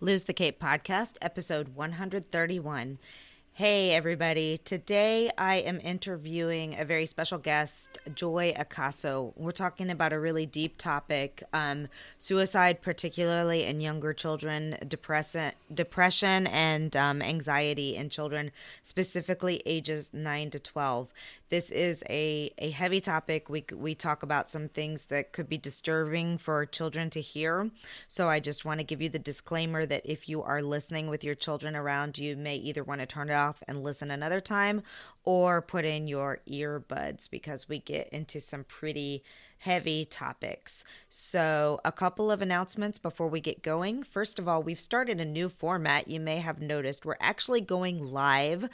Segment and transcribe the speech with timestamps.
[0.00, 3.00] Lose the Cape podcast, episode 131.
[3.54, 4.58] Hey, everybody.
[4.58, 9.32] Today I am interviewing a very special guest, Joy Acaso.
[9.34, 16.46] We're talking about a really deep topic um, suicide, particularly in younger children, depression, depression
[16.46, 18.52] and um, anxiety in children,
[18.84, 21.12] specifically ages 9 to 12
[21.50, 23.48] this is a, a heavy topic.
[23.48, 27.70] We, we talk about some things that could be disturbing for children to hear.
[28.06, 31.24] So I just want to give you the disclaimer that if you are listening with
[31.24, 34.82] your children around, you may either want to turn it off and listen another time
[35.24, 39.22] or put in your earbuds because we get into some pretty
[39.58, 40.84] heavy topics.
[41.08, 44.04] So, a couple of announcements before we get going.
[44.04, 46.08] First of all, we've started a new format.
[46.08, 48.68] You may have noticed we're actually going live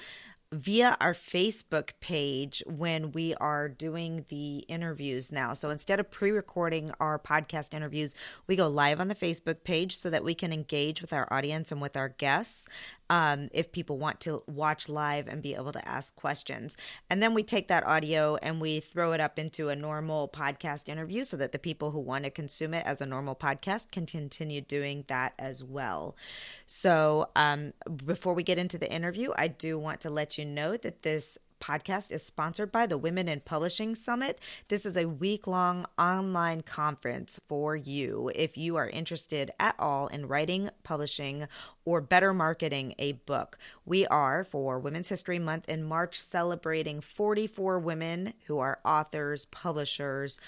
[0.54, 5.52] via our Facebook page when we are doing the interviews now.
[5.52, 8.14] So instead of pre recording our podcast interviews,
[8.46, 11.72] we go live on the Facebook page so that we can engage with our audience
[11.72, 12.68] and with our guests
[13.10, 16.77] um, if people want to watch live and be able to ask questions.
[17.11, 20.88] And then we take that audio and we throw it up into a normal podcast
[20.88, 24.06] interview so that the people who want to consume it as a normal podcast can
[24.06, 26.16] continue doing that as well.
[26.66, 27.72] So um,
[28.05, 31.39] before we get into the interview, I do want to let you know that this
[31.65, 34.39] podcast is sponsored by the Women in Publishing Summit.
[34.69, 40.09] This is a week long online conference for you if you are interested at all
[40.09, 41.48] in writing, publishing,
[41.87, 43.57] or better marketing a book.
[43.87, 50.39] We are, for Women's History Month in March, celebrating 44 women who are authors, publishers,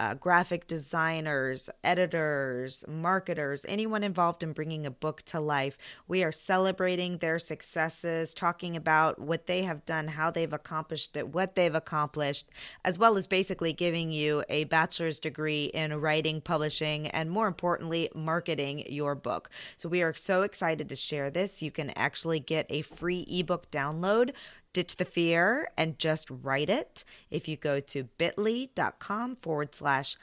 [0.00, 5.76] uh, graphic designers, editors, marketers, anyone involved in bringing a book to life.
[6.08, 11.28] We are celebrating their successes, talking about what they have done, how they've accomplished it,
[11.28, 12.48] what they've accomplished,
[12.82, 18.08] as well as basically giving you a bachelor's degree in writing, publishing, and more importantly,
[18.14, 19.50] marketing your book.
[19.76, 21.60] So we are so excited to share this.
[21.60, 24.32] You can actually get a free ebook download
[24.72, 27.04] ditch the fear and just write it.
[27.30, 30.16] If you go to bit.ly.com forward slash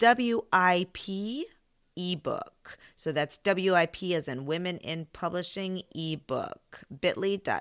[0.00, 0.98] WIP
[1.96, 2.78] ebook.
[2.94, 6.80] So that's WIP as in Women in Publishing ebook.
[7.00, 7.58] bit.ly.wip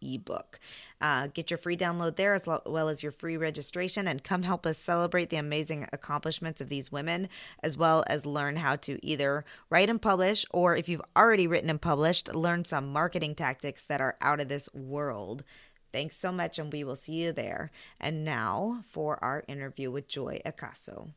[0.00, 0.58] ebook.
[1.00, 4.66] Uh, get your free download there as well as your free registration and come help
[4.66, 7.28] us celebrate the amazing accomplishments of these women,
[7.62, 11.70] as well as learn how to either write and publish, or if you've already written
[11.70, 15.44] and published, learn some marketing tactics that are out of this world.
[15.92, 17.70] Thanks so much, and we will see you there.
[17.98, 21.12] And now for our interview with Joy Acaso.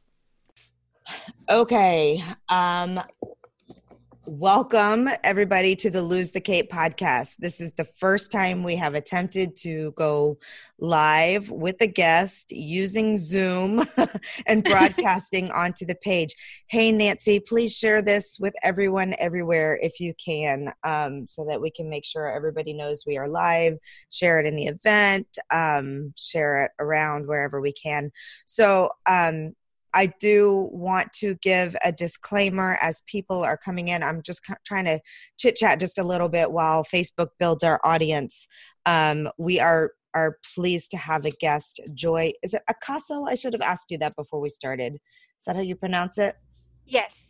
[1.49, 2.23] Okay.
[2.47, 3.01] Um,
[4.27, 7.37] Welcome, everybody, to the Lose the Cape podcast.
[7.39, 10.37] This is the first time we have attempted to go
[10.77, 13.83] live with a guest using Zoom
[14.45, 16.35] and broadcasting onto the page.
[16.67, 21.71] Hey, Nancy, please share this with everyone everywhere if you can, um, so that we
[21.71, 23.79] can make sure everybody knows we are live.
[24.11, 28.11] Share it in the event, um, share it around wherever we can.
[28.45, 29.55] So, um,
[29.93, 34.03] I do want to give a disclaimer as people are coming in.
[34.03, 34.99] I'm just trying to
[35.37, 38.47] chit chat just a little bit while Facebook builds our audience.
[38.85, 42.33] Um, we are are pleased to have a guest, Joy.
[42.43, 43.29] Is it Acaso?
[43.29, 44.95] I should have asked you that before we started.
[44.95, 46.35] Is that how you pronounce it?
[46.85, 47.29] Yes.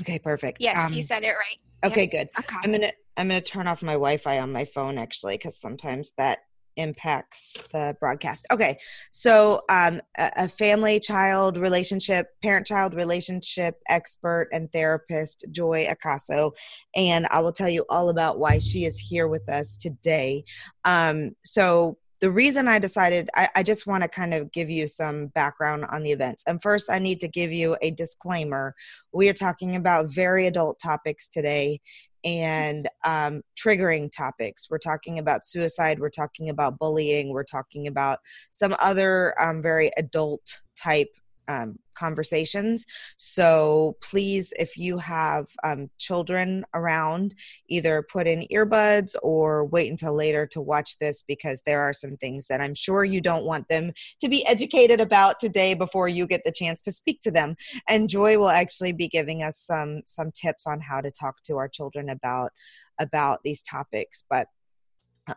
[0.00, 0.58] Okay, perfect.
[0.60, 1.90] Yes, um, you said it right.
[1.92, 2.32] Okay, yep.
[2.34, 2.44] good.
[2.64, 6.40] I'm gonna I'm gonna turn off my Wi-Fi on my phone actually, because sometimes that
[6.76, 8.46] impacts the broadcast.
[8.52, 8.78] Okay,
[9.10, 16.52] so um, a, a family child relationship, parent child relationship expert and therapist, Joy Acaso,
[16.94, 20.44] and I will tell you all about why she is here with us today.
[20.84, 24.86] Um, so, the reason I decided, I, I just want to kind of give you
[24.86, 26.44] some background on the events.
[26.46, 28.74] And first, I need to give you a disclaimer.
[29.12, 31.80] We are talking about very adult topics today,
[32.24, 34.68] and um, triggering topics.
[34.70, 38.18] We're talking about suicide, we're talking about bullying, we're talking about
[38.50, 41.10] some other um, very adult type
[41.50, 42.86] um, conversations.
[43.16, 47.34] So please, if you have um, children around,
[47.68, 52.16] either put in earbuds or wait until later to watch this because there are some
[52.16, 56.26] things that I'm sure you don't want them to be educated about today before you
[56.26, 57.56] get the chance to speak to them.
[57.88, 61.56] And Joy will actually be giving us some some tips on how to talk to
[61.56, 62.52] our children about
[63.00, 64.24] about these topics.
[64.30, 64.46] But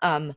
[0.01, 0.33] um,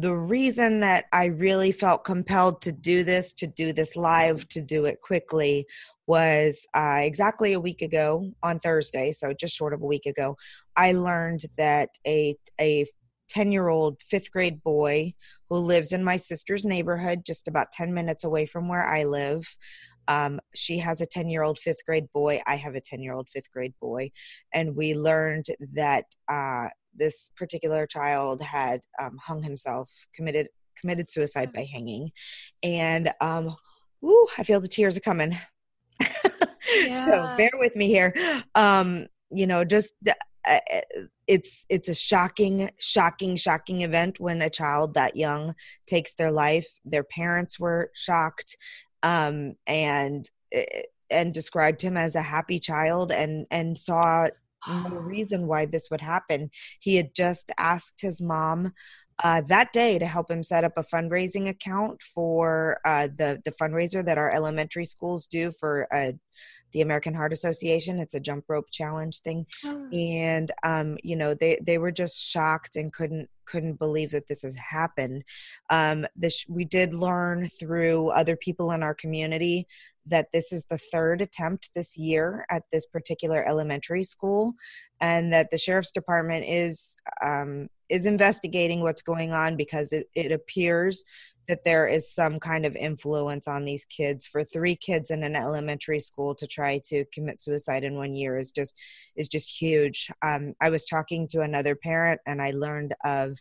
[0.00, 4.60] the reason that I really felt compelled to do this, to do this live, to
[4.62, 5.66] do it quickly,
[6.06, 10.36] was uh, exactly a week ago on Thursday, so just short of a week ago,
[10.76, 12.86] I learned that a a
[13.28, 15.12] 10 year old fifth grade boy
[15.50, 19.44] who lives in my sister's neighborhood, just about 10 minutes away from where I live,
[20.08, 22.40] Um, she has a 10 year old fifth grade boy.
[22.46, 24.10] I have a 10 year old fifth grade boy.
[24.54, 26.68] And we learned that uh,
[26.98, 30.48] this particular child had um, hung himself, committed
[30.80, 32.10] committed suicide by hanging,
[32.62, 33.56] and um,
[34.00, 35.36] woo, I feel the tears are coming.
[36.76, 37.04] yeah.
[37.04, 38.14] so bear with me here.
[38.54, 39.94] Um, you know, just
[40.48, 40.60] uh,
[41.26, 45.54] it's it's a shocking, shocking, shocking event when a child that young
[45.86, 46.66] takes their life.
[46.84, 48.56] Their parents were shocked,
[49.02, 54.28] um, and eh, and described him as a happy child, and and saw
[54.66, 56.50] no reason why this would happen.
[56.80, 58.72] He had just asked his mom
[59.22, 63.50] uh, that day to help him set up a fundraising account for uh, the the
[63.52, 66.12] fundraiser that our elementary schools do for uh,
[66.72, 67.98] the American Heart Association.
[67.98, 69.88] It's a jump rope challenge thing, oh.
[69.92, 74.42] and um, you know they they were just shocked and couldn't couldn't believe that this
[74.42, 75.24] has happened.
[75.70, 79.66] Um, this we did learn through other people in our community
[80.06, 84.54] that this is the third attempt this year at this particular elementary school
[85.00, 90.32] and that the sheriff's department is um, is investigating what's going on because it, it
[90.32, 91.04] appears
[91.48, 95.34] that there is some kind of influence on these kids for three kids in an
[95.34, 98.74] elementary school to try to commit suicide in one year is just
[99.16, 103.36] is just huge um, i was talking to another parent and i learned of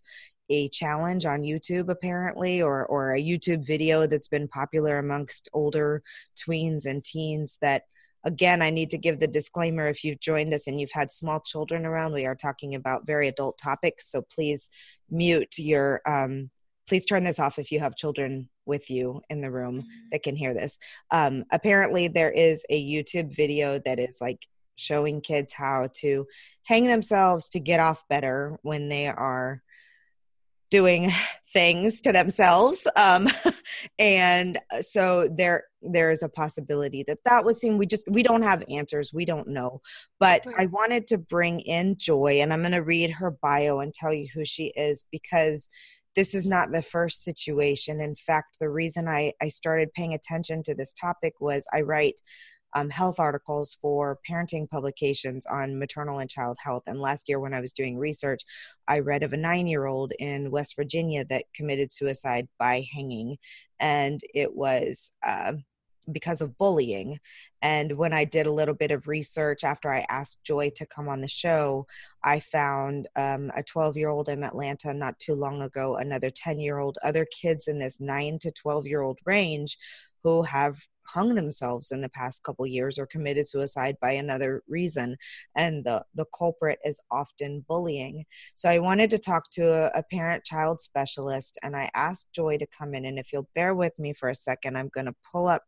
[0.50, 6.02] a challenge on youtube apparently or or a youtube video that's been popular amongst older
[6.38, 7.84] tweens and teens that
[8.24, 11.40] again, I need to give the disclaimer if you've joined us and you've had small
[11.40, 14.12] children around, we are talking about very adult topics.
[14.12, 14.70] So please
[15.10, 16.50] mute your, um,
[16.88, 20.10] please turn this off if you have children with you in the room mm-hmm.
[20.12, 20.80] that can hear this.
[21.12, 26.26] Um, apparently, there is a YouTube video that is like showing kids how to
[26.64, 29.62] hang themselves to get off better when they are
[30.70, 31.12] doing
[31.54, 32.88] things to themselves.
[32.96, 33.28] Um,
[34.00, 37.78] and so there there is a possibility that that was seen.
[37.78, 39.14] We just we don't have answers.
[39.14, 39.82] We don't know.
[40.20, 43.94] But i wanted to bring in joy and i'm going to read her bio and
[43.94, 45.70] tell you who she is because
[46.18, 50.62] this is not the first situation in fact the reason i i started paying attention
[50.64, 52.20] to this topic was i write
[52.74, 56.84] um, health articles for parenting publications on maternal and child health.
[56.88, 58.42] And last year, when I was doing research,
[58.88, 63.38] I read of a nine year old in West Virginia that committed suicide by hanging.
[63.80, 65.54] And it was uh,
[66.12, 67.20] because of bullying.
[67.62, 71.10] And when I did a little bit of research after I asked Joy to come
[71.10, 71.88] on the show,
[72.24, 76.60] I found um, a 12 year old in Atlanta not too long ago, another 10
[76.60, 79.78] year old, other kids in this 9 to 12 year old range
[80.24, 80.78] who have
[81.08, 85.16] hung themselves in the past couple years or committed suicide by another reason.
[85.56, 88.26] And the the culprit is often bullying.
[88.56, 92.58] So i wanted to talk to a, a parent child specialist and i asked joy
[92.58, 93.06] to come in.
[93.06, 95.64] And if you'll bear with me for a second i'm going to pull up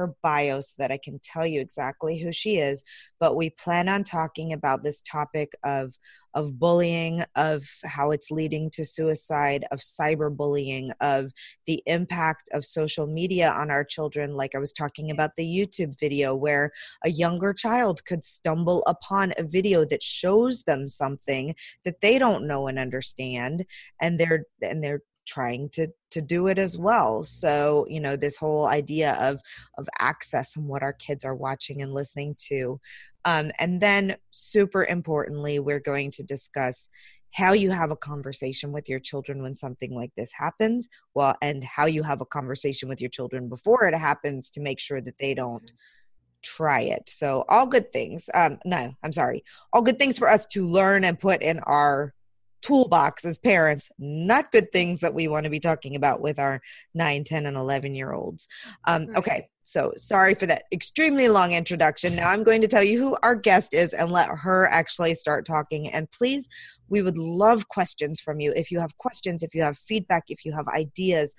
[0.00, 2.82] her bio so that I can tell you exactly who she is.
[3.20, 5.94] But we plan on talking about this topic of
[6.34, 11.32] of bullying, of how it's leading to suicide, of cyberbullying, of
[11.66, 14.36] the impact of social media on our children.
[14.36, 16.70] Like I was talking about the YouTube video where
[17.04, 21.54] a younger child could stumble upon a video that shows them something
[21.84, 23.64] that they don't know and understand,
[24.00, 28.36] and they're and they're trying to to do it as well so you know this
[28.36, 29.38] whole idea of
[29.78, 32.80] of access and what our kids are watching and listening to
[33.24, 36.88] um, and then super importantly we're going to discuss
[37.32, 41.62] how you have a conversation with your children when something like this happens well and
[41.62, 45.18] how you have a conversation with your children before it happens to make sure that
[45.20, 46.42] they don't mm-hmm.
[46.42, 50.44] try it so all good things um no i'm sorry all good things for us
[50.46, 52.12] to learn and put in our
[52.62, 56.60] toolbox as parents not good things that we want to be talking about with our
[56.94, 58.48] 9 10 and 11 year olds.
[58.86, 59.16] Um, right.
[59.16, 62.16] okay so sorry for that extremely long introduction.
[62.16, 65.46] Now i'm going to tell you who our guest is and let her actually start
[65.46, 65.88] talking.
[65.92, 66.48] And please
[66.88, 68.52] we would love questions from you.
[68.56, 71.34] If you have questions if you have feedback if you have ideas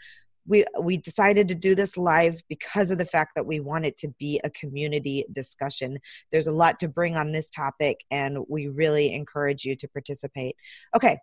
[0.47, 3.97] we we decided to do this live because of the fact that we want it
[3.97, 5.99] to be a community discussion
[6.31, 10.55] there's a lot to bring on this topic and we really encourage you to participate
[10.95, 11.17] okay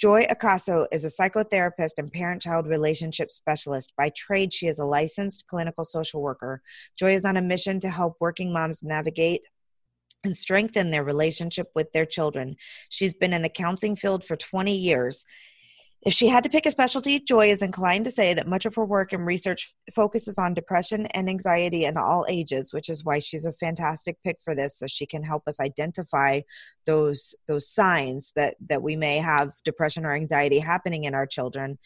[0.00, 3.92] Joy Acaso is a psychotherapist and parent child relationship specialist.
[3.98, 6.62] By trade, she is a licensed clinical social worker.
[6.98, 9.42] Joy is on a mission to help working moms navigate
[10.24, 12.56] and strengthen their relationship with their children.
[12.88, 15.26] She's been in the counseling field for 20 years
[16.02, 18.74] If she had to pick a specialty, Joy is inclined to say that much of
[18.76, 23.18] her work and research focuses on depression and anxiety in all ages, which is why
[23.18, 26.40] she's a fantastic pick for this so she can help us identify
[26.86, 31.78] those those signs that that we may have depression or anxiety happening in our children.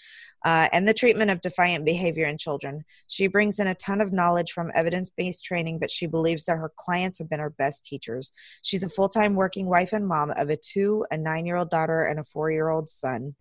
[0.44, 2.84] Uh, and the treatment of defiant behavior in children.
[3.08, 6.58] She brings in a ton of knowledge from evidence based training, but she believes that
[6.58, 8.32] her clients have been her best teachers.
[8.62, 11.70] She's a full time working wife and mom of a two, a nine year old
[11.70, 13.34] daughter, and a four year old son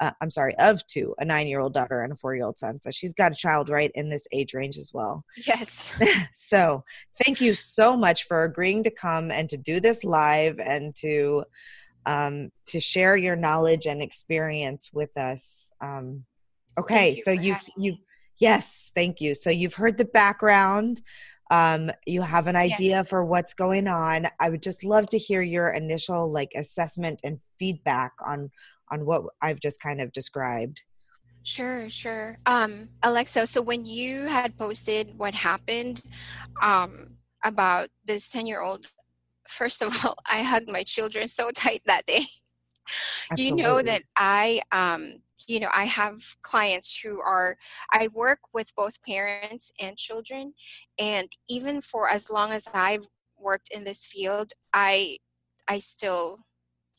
[0.00, 2.58] uh, I'm sorry, of two, a nine year old daughter and a four year old
[2.58, 2.80] son.
[2.80, 5.24] So she's got a child right in this age range as well.
[5.46, 5.94] Yes.
[6.32, 6.84] so
[7.24, 11.44] thank you so much for agreeing to come and to do this live and to
[12.06, 15.70] um, to share your knowledge and experience with us.
[15.80, 16.24] Um,
[16.78, 18.02] okay, you so you you me.
[18.38, 19.34] yes, thank you.
[19.34, 21.02] So you've heard the background.
[21.50, 23.08] Um, you have an idea yes.
[23.08, 24.28] for what's going on.
[24.38, 28.50] I would just love to hear your initial like assessment and feedback on
[28.90, 30.82] on what I've just kind of described.
[31.48, 32.36] Sure, sure.
[32.44, 36.02] Um, Alexa, so when you had posted what happened
[36.60, 38.86] um, about this 10 year old,
[39.48, 42.26] first of all, I hugged my children so tight that day.
[43.30, 43.44] Absolutely.
[43.56, 47.56] You know that I, um, you know, I have clients who are,
[47.92, 50.52] I work with both parents and children.
[50.98, 53.06] And even for as long as I've
[53.38, 55.18] worked in this field, I,
[55.66, 56.40] I still,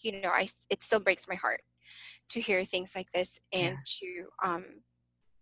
[0.02, 1.62] you know, I, it still breaks my heart
[2.30, 4.00] to hear things like this and yes.
[4.00, 4.66] to um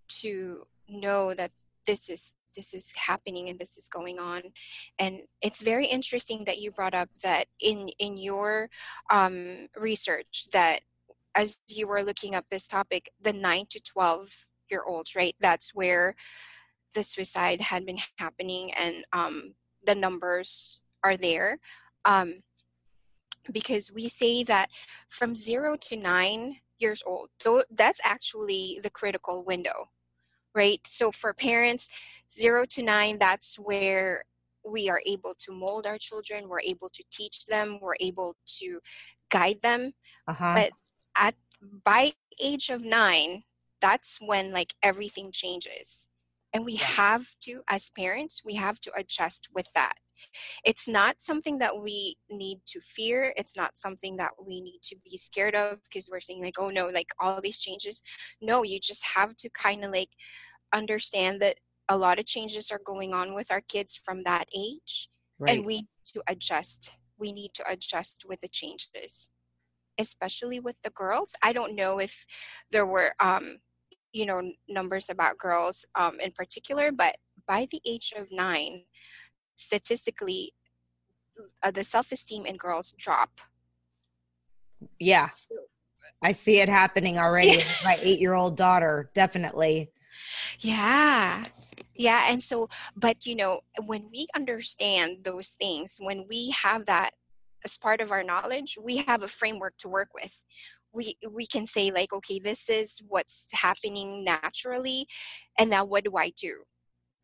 [0.08, 1.52] to know that
[1.86, 4.42] this is this is happening and this is going on.
[4.98, 8.70] And it's very interesting that you brought up that in in your
[9.10, 10.82] um, research that
[11.36, 15.36] as you were looking up this topic the 9 to 12 year olds right?
[15.40, 16.16] That's where
[16.94, 19.54] the suicide had been happening and um,
[19.86, 21.60] the numbers are there.
[22.06, 22.42] Um,
[23.52, 24.70] because we say that
[25.08, 27.30] from 0 to 9 years old.
[27.70, 29.90] That's actually the critical window,
[30.54, 30.80] right?
[30.86, 31.90] So for parents,
[32.32, 34.24] zero to nine, that's where
[34.66, 36.50] we are able to mold our children.
[36.50, 37.80] We're able to teach them.
[37.82, 38.80] We're able to
[39.30, 39.94] guide them.
[40.28, 40.54] Uh-huh.
[40.56, 40.72] But
[41.16, 41.36] at
[41.84, 43.44] by age of nine,
[43.82, 46.10] that's when like everything changes,
[46.54, 49.96] and we have to, as parents, we have to adjust with that
[50.64, 54.96] it's not something that we need to fear it's not something that we need to
[55.04, 58.02] be scared of because we're saying like oh no like all these changes
[58.42, 60.10] no you just have to kind of like
[60.74, 61.58] understand that
[61.90, 65.10] a lot of changes are going on with our kids from that age
[65.40, 65.58] right.
[65.58, 69.34] and we need to adjust we need to adjust with the changes
[69.98, 72.26] especially with the girls i don't know if
[72.72, 73.58] there were um
[74.14, 77.16] you know numbers about girls um in particular but
[77.48, 78.84] by the age of nine
[79.58, 80.54] statistically
[81.64, 83.42] uh, the self-esteem in girls drop.
[85.00, 85.30] Yeah.
[86.22, 89.92] I see it happening already with my eight-year-old daughter definitely.
[90.60, 91.46] Yeah.
[91.96, 97.12] Yeah and so but you know when we understand those things when we have that
[97.66, 100.44] as part of our knowledge we have a framework to work with.
[100.94, 105.08] We we can say like okay this is what's happening naturally
[105.58, 106.64] and now what do i do?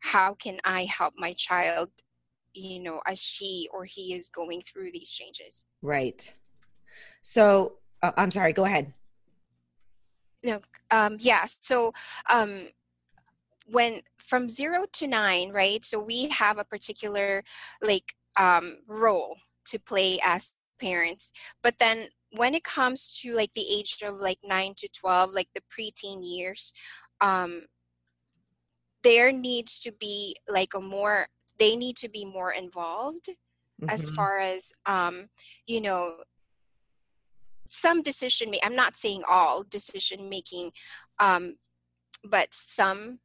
[0.00, 1.90] How can i help my child
[2.54, 5.66] you know as she or he is going through these changes.
[5.82, 6.32] Right.
[7.22, 8.92] So uh, i'm sorry go ahead.
[10.42, 11.92] No um yeah so
[12.28, 12.68] um
[13.66, 17.42] when from 0 to 9 right so we have a particular
[17.80, 21.32] like um role to play as parents
[21.62, 25.48] but then when it comes to like the age of like 9 to 12 like
[25.54, 26.72] the preteen years
[27.20, 27.62] um
[29.02, 33.90] there needs to be like a more they need to be more involved mm-hmm.
[33.90, 35.28] as far as um,
[35.66, 36.16] you know
[37.68, 40.70] some decision making i'm not saying all decision making
[41.18, 41.56] um,
[42.24, 43.18] but some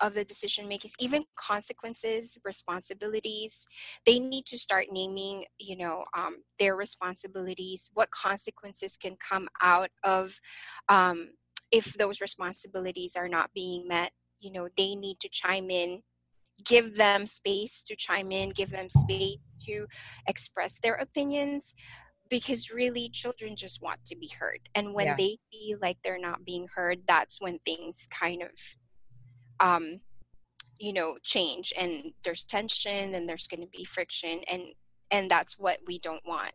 [0.00, 3.66] of the decision makers even consequences responsibilities
[4.06, 9.90] they need to start naming you know um, their responsibilities what consequences can come out
[10.02, 10.38] of
[10.88, 11.30] um,
[11.70, 16.02] if those responsibilities are not being met you know they need to chime in
[16.64, 19.86] give them space to chime in, give them space to
[20.26, 21.74] express their opinions
[22.28, 24.60] because really children just want to be heard.
[24.74, 25.16] And when yeah.
[25.16, 28.50] they feel like they're not being heard, that's when things kind of
[29.60, 30.00] um
[30.80, 34.62] you know change and there's tension and there's going to be friction and
[35.10, 36.52] and that's what we don't want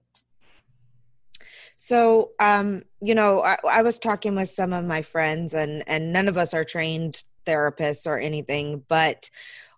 [1.77, 6.11] so um you know I, I was talking with some of my friends and and
[6.11, 9.29] none of us are trained therapists or anything but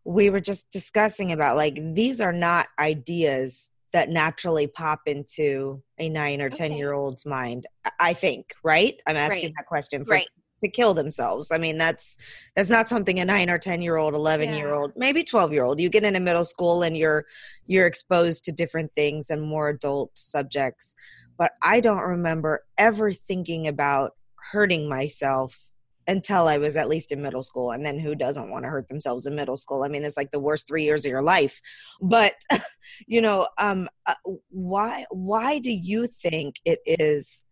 [0.08, 6.08] we were just discussing about like these are not ideas that naturally pop into a
[6.08, 6.78] nine or ten okay.
[6.78, 7.68] year old's mind
[8.00, 9.54] i think right i'm asking right.
[9.58, 10.28] that question for, right.
[10.60, 11.52] to kill themselves.
[11.52, 12.18] I mean, that's
[12.56, 15.64] that's not something a 9 or 10 year old, 11 year old, maybe 12 year
[15.64, 15.80] old.
[15.80, 17.26] You get into middle school and you're
[17.68, 20.96] you're exposed to different things and more adult subjects.
[21.38, 24.14] But I don't remember ever thinking about
[24.52, 25.67] hurting myself
[26.08, 27.72] until I was at least in middle school.
[27.72, 29.84] And then who doesn't want to hurt themselves in middle school?
[29.84, 31.62] I mean, it's like the worst three years of your life.
[32.02, 32.36] But
[33.08, 34.16] you know, um, uh,
[34.50, 37.44] why why do you think it is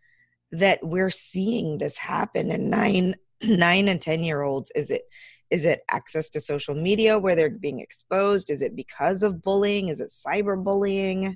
[0.51, 4.71] that we're seeing this happen in nine nine and ten year olds?
[4.75, 5.03] Is it
[5.51, 8.50] is it access to social media where they're being exposed?
[8.50, 9.89] Is it because of bullying?
[9.89, 11.35] Is it cyberbullying?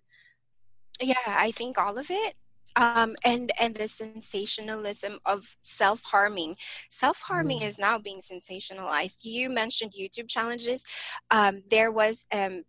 [1.02, 2.36] Yeah, I think all of it
[2.80, 6.56] um, and and the sensationalism of self-harming
[6.90, 7.68] self-harming mm.
[7.68, 10.84] is now being sensationalized you mentioned youtube challenges
[11.30, 12.64] um, there was um,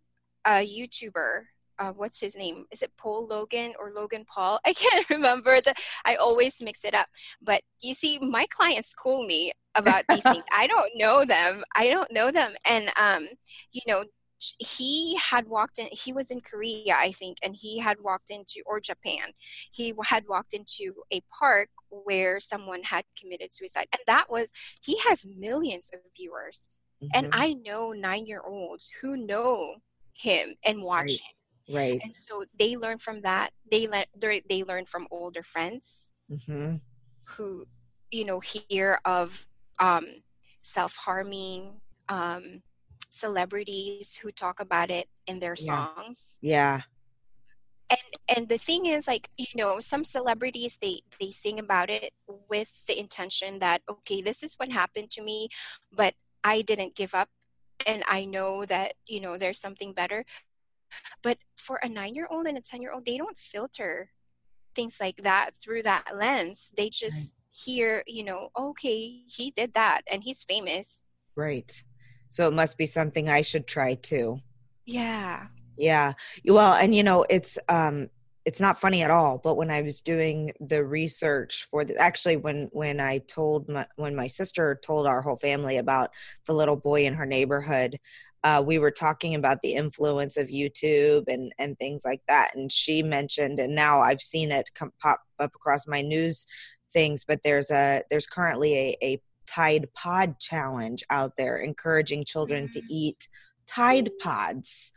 [0.45, 1.45] a youtuber
[1.79, 2.67] uh, what's his name?
[2.71, 4.61] Is it Paul Logan or Logan Paul?
[4.67, 5.63] I can't remember.
[5.63, 5.75] The
[6.05, 7.09] I always mix it up.
[7.41, 10.45] But you see, my clients call me about these things.
[10.55, 11.65] I don't know them.
[11.75, 13.29] I don't know them, and um,
[13.73, 14.05] you know,
[14.59, 18.63] he had walked in he was in korea i think and he had walked into
[18.67, 19.33] or japan
[19.73, 24.51] he had walked into a park where someone had committed suicide and that was
[24.83, 26.69] he has millions of viewers
[27.03, 27.11] mm-hmm.
[27.15, 29.75] and i know nine year olds who know
[30.15, 31.11] him and watch right.
[31.11, 36.13] him right and so they learn from that they let they learn from older friends
[36.31, 36.77] mm-hmm.
[37.25, 37.65] who
[38.11, 39.47] you know hear of
[39.79, 40.07] um
[40.63, 42.63] self-harming um
[43.11, 46.39] celebrities who talk about it in their songs.
[46.41, 46.83] Yeah.
[47.91, 52.13] And and the thing is like, you know, some celebrities they they sing about it
[52.49, 55.49] with the intention that okay, this is what happened to me,
[55.93, 56.15] but
[56.45, 57.29] I didn't give up
[57.87, 60.25] and I know that, you know, there's something better.
[61.23, 64.11] But for a 9-year-old and a 10-year-old, they don't filter
[64.75, 66.73] things like that through that lens.
[66.77, 67.65] They just right.
[67.65, 71.05] hear, you know, okay, he did that and he's famous.
[71.37, 71.83] Right
[72.31, 74.41] so it must be something i should try too.
[74.87, 75.49] Yeah.
[75.77, 76.15] Yeah.
[76.47, 78.09] Well and you know it's um
[78.47, 82.37] it's not funny at all but when i was doing the research for the actually
[82.37, 86.11] when when i told my when my sister told our whole family about
[86.47, 87.99] the little boy in her neighborhood
[88.43, 92.73] uh, we were talking about the influence of youtube and and things like that and
[92.73, 96.47] she mentioned and now i've seen it come pop up across my news
[96.93, 102.71] things but there's a there's currently a, a Tide Pod challenge out there, encouraging children
[102.73, 102.87] to mm.
[102.89, 103.29] eat
[103.67, 104.93] Tide Pods.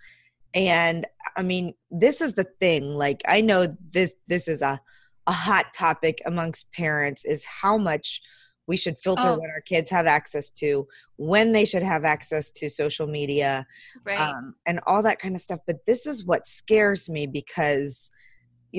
[0.53, 2.83] And I mean, this is the thing.
[2.93, 4.79] Like, I know this this is a
[5.25, 8.21] a hot topic amongst parents is how much
[8.67, 9.39] we should filter oh.
[9.39, 10.87] what our kids have access to,
[11.17, 13.65] when they should have access to social media,
[14.05, 14.19] right.
[14.19, 15.59] um, and all that kind of stuff.
[15.67, 18.09] But this is what scares me because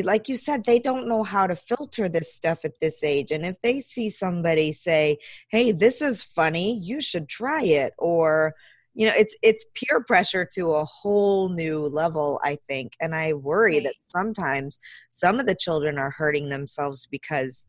[0.03, 3.31] like you said they don't know how to filter this stuff at this age.
[3.31, 8.55] And if they see somebody say hey this is funny you should try it or
[8.95, 12.95] you know it's it's peer pressure to a whole new level i think.
[13.01, 13.85] And i worry right.
[13.85, 14.79] that sometimes
[15.11, 17.67] some of the children are hurting themselves because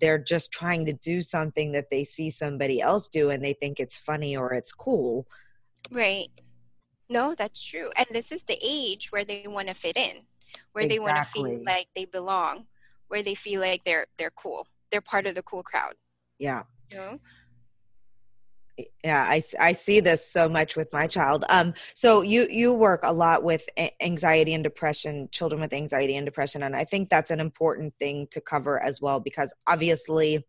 [0.00, 3.78] they're just trying to do something that they see somebody else do and they think
[3.78, 5.26] it's funny or it's cool.
[5.90, 6.28] Right.
[7.08, 7.90] No that's true.
[7.96, 10.22] And this is the age where they want to fit in
[10.72, 10.88] where exactly.
[10.88, 12.66] they want to feel like they belong,
[13.08, 14.66] where they feel like they're they're cool.
[14.90, 15.94] They're part of the cool crowd.
[16.38, 16.62] Yeah.
[16.90, 17.20] You know?
[19.04, 23.00] yeah I, I see this so much with my child um so you you work
[23.02, 23.68] a lot with
[24.00, 28.26] anxiety and depression children with anxiety and depression and i think that's an important thing
[28.30, 30.44] to cover as well because obviously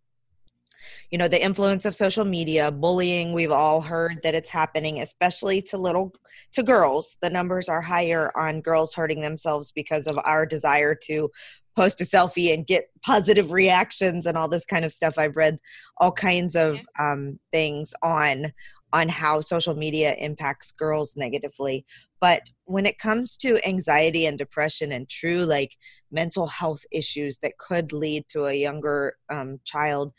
[1.10, 5.62] you know the influence of social media bullying we've all heard that it's happening especially
[5.62, 6.14] to little
[6.54, 7.18] to girls.
[7.22, 11.30] The numbers are higher on girls hurting themselves because of our desire to
[11.76, 15.18] post a selfie and get positive reactions and all this kind of stuff.
[15.18, 15.60] I've read
[15.98, 18.54] all kinds of um, things on
[18.94, 21.86] on how social media impacts girls negatively.
[22.20, 25.78] But when it comes to anxiety and depression and true like
[26.12, 30.12] mental health issues that could lead to a younger um, child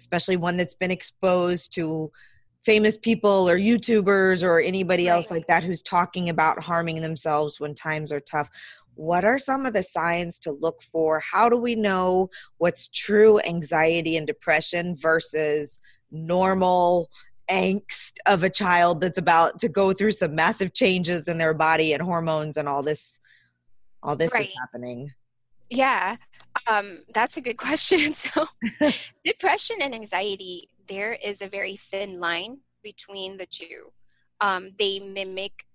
[0.00, 2.10] especially one that's been exposed to
[2.64, 5.14] famous people or YouTubers or anybody right.
[5.14, 8.50] else like that who's talking about harming themselves when times are tough.
[8.94, 11.20] What are some of the signs to look for?
[11.20, 17.08] How do we know what's true anxiety and depression versus normal
[17.50, 21.92] angst of a child that's about to go through some massive changes in their body
[21.92, 23.18] and hormones and all this
[24.02, 24.46] all this right.
[24.46, 25.12] is happening?
[25.68, 26.16] Yeah.
[26.66, 28.14] Um, that's a good question.
[28.14, 28.46] So,
[29.24, 33.92] depression and anxiety, there is a very thin line between the two.
[34.40, 35.66] Um, they mimic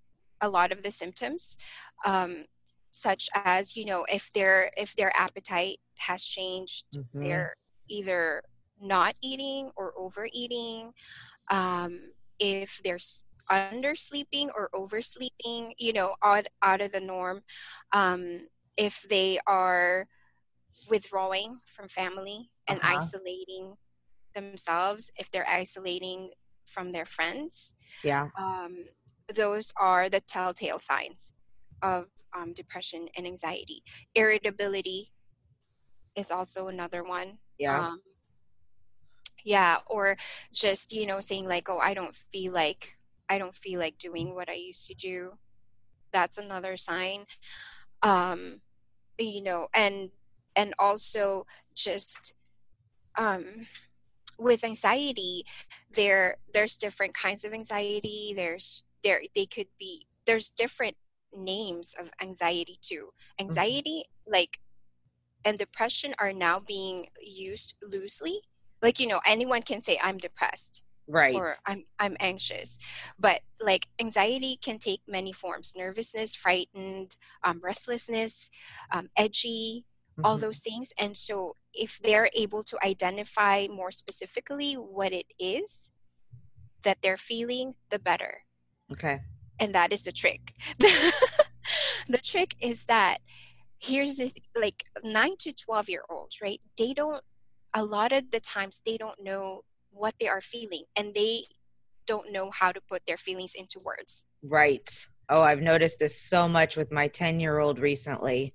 [0.41, 1.57] a lot of the symptoms,
[2.05, 2.45] um,
[2.91, 7.23] such as you know, if their if their appetite has changed, mm-hmm.
[7.23, 7.55] they're
[7.87, 8.41] either
[8.81, 10.91] not eating or overeating,
[11.49, 12.99] um, if they're
[13.51, 17.41] undersleeping or oversleeping, you know, out, out of the norm,
[17.91, 20.07] um, if they are
[20.89, 22.97] withdrawing from family and uh-huh.
[22.97, 23.75] isolating
[24.33, 26.31] themselves, if they're isolating
[26.65, 27.75] from their friends.
[28.03, 28.29] Yeah.
[28.37, 28.85] Um,
[29.33, 31.33] those are the telltale signs
[31.81, 33.83] of um, depression and anxiety.
[34.13, 35.11] Irritability
[36.15, 37.39] is also another one.
[37.57, 37.87] Yeah.
[37.87, 38.01] Um,
[39.43, 40.17] yeah, or
[40.51, 42.97] just you know saying like, "Oh, I don't feel like
[43.29, 45.37] I don't feel like doing what I used to do."
[46.11, 47.25] That's another sign.
[48.01, 48.61] Um,
[49.19, 50.09] you know, and
[50.55, 52.33] and also just
[53.17, 53.67] um
[54.37, 55.45] with anxiety
[55.93, 60.97] there there's different kinds of anxiety there's there they could be there's different
[61.35, 63.41] names of anxiety too mm-hmm.
[63.41, 64.33] anxiety mm-hmm.
[64.33, 64.59] like
[65.43, 68.41] and depression are now being used loosely
[68.81, 72.79] like you know anyone can say i'm depressed right or i'm i'm anxious
[73.19, 78.49] but like anxiety can take many forms nervousness frightened um, restlessness
[78.91, 79.85] um, edgy
[80.17, 80.25] mm-hmm.
[80.25, 85.89] all those things and so if they're able to identify more specifically what it is
[86.83, 88.43] that they're feeling the better.
[88.91, 89.19] Okay.
[89.59, 90.53] And that is the trick.
[92.07, 93.19] The trick is that
[93.79, 96.61] here's the like 9 to 12 year olds right?
[96.77, 97.23] They don't
[97.73, 101.43] a lot of the times they don't know what they are feeling and they
[102.05, 104.25] don't know how to put their feelings into words.
[104.43, 104.89] Right.
[105.29, 108.53] Oh i've noticed this so much with my 10 year old recently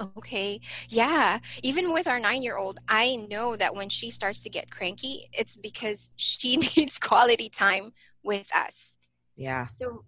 [0.00, 0.60] Okay.
[0.88, 1.38] Yeah.
[1.62, 5.28] Even with our nine year old, I know that when she starts to get cranky,
[5.32, 8.96] it's because she needs quality time with us.
[9.36, 9.66] Yeah.
[9.68, 10.04] So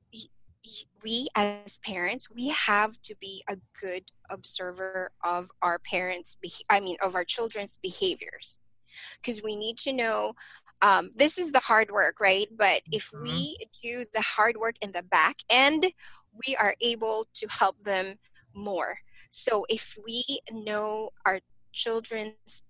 [1.03, 6.37] we as parents, we have to be a good observer of our parents,
[6.69, 8.59] I mean, of our children's behaviors.
[9.21, 10.35] Because we need to know
[10.83, 12.49] um, this is the hard work, right?
[12.57, 13.23] But if mm-hmm.
[13.23, 15.87] we do the hard work in the back end,
[16.47, 18.17] we are able to help them
[18.55, 18.99] more
[19.37, 22.63] so if we know our children's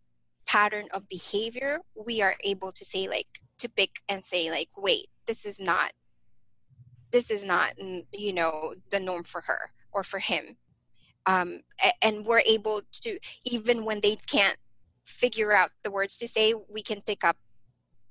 [0.46, 5.06] pattern of behavior, we are able to say like to pick and say like, wait,
[5.26, 5.92] this is not
[7.12, 7.74] this is not
[8.12, 10.56] you know the norm for her or for him.
[11.24, 11.60] Um,
[12.02, 14.58] and we're able to even when they can't
[15.04, 17.36] figure out the words to say we can pick up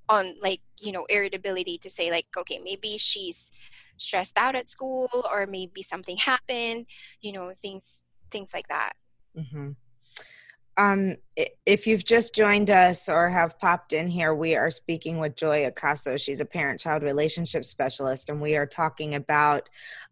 [0.07, 3.51] on like you know irritability to say like okay maybe she's
[3.97, 6.85] stressed out at school or maybe something happened
[7.21, 8.93] you know things things like that.
[9.37, 9.71] Mm-hmm.
[10.77, 11.15] Um,
[11.65, 15.69] if you've just joined us or have popped in here, we are speaking with Joy
[15.69, 16.19] Acaso.
[16.19, 19.69] She's a parent child relationship specialist, and we are talking about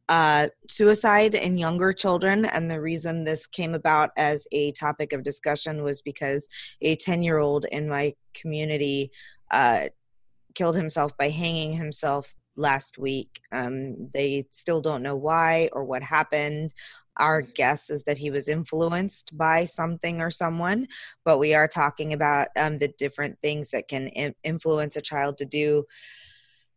[0.08, 2.45] uh, suicide in younger children.
[2.45, 6.47] And the reason this came about as a topic of discussion was because
[6.82, 9.12] a 10 year old in my community
[9.52, 9.89] uh,
[10.56, 13.41] killed himself by hanging himself last week.
[13.52, 16.73] Um, they still don't know why or what happened
[17.17, 20.88] our guess is that he was influenced by something or someone
[21.26, 25.38] but we are talking about um, the different things that can in- influence a child
[25.38, 25.84] to do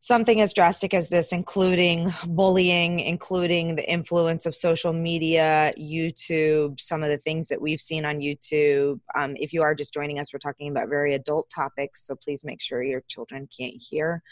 [0.01, 7.03] something as drastic as this including bullying including the influence of social media youtube some
[7.03, 9.01] of the things that we've seen on youtube.
[9.14, 12.44] Um, if you are just joining us we're talking about very adult topics so please
[12.44, 14.22] make sure your children can't hear.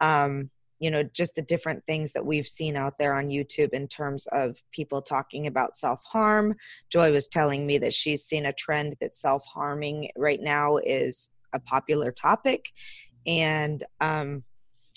[0.00, 3.86] Um, you know just the different things that we've seen out there on youtube in
[3.86, 6.56] terms of people talking about self-harm.
[6.88, 11.60] Joy was telling me that she's seen a trend that self-harming right now is a
[11.60, 12.72] popular topic.
[13.26, 14.42] And um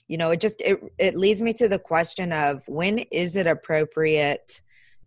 [0.07, 3.47] you know it just it, it leads me to the question of when is it
[3.47, 4.61] appropriate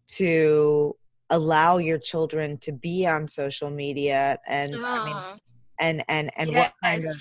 [0.08, 0.94] to
[1.30, 4.38] allow your children to be on social media?
[4.46, 5.40] And i mean
[5.80, 6.56] and and and yes.
[6.56, 7.16] what kind of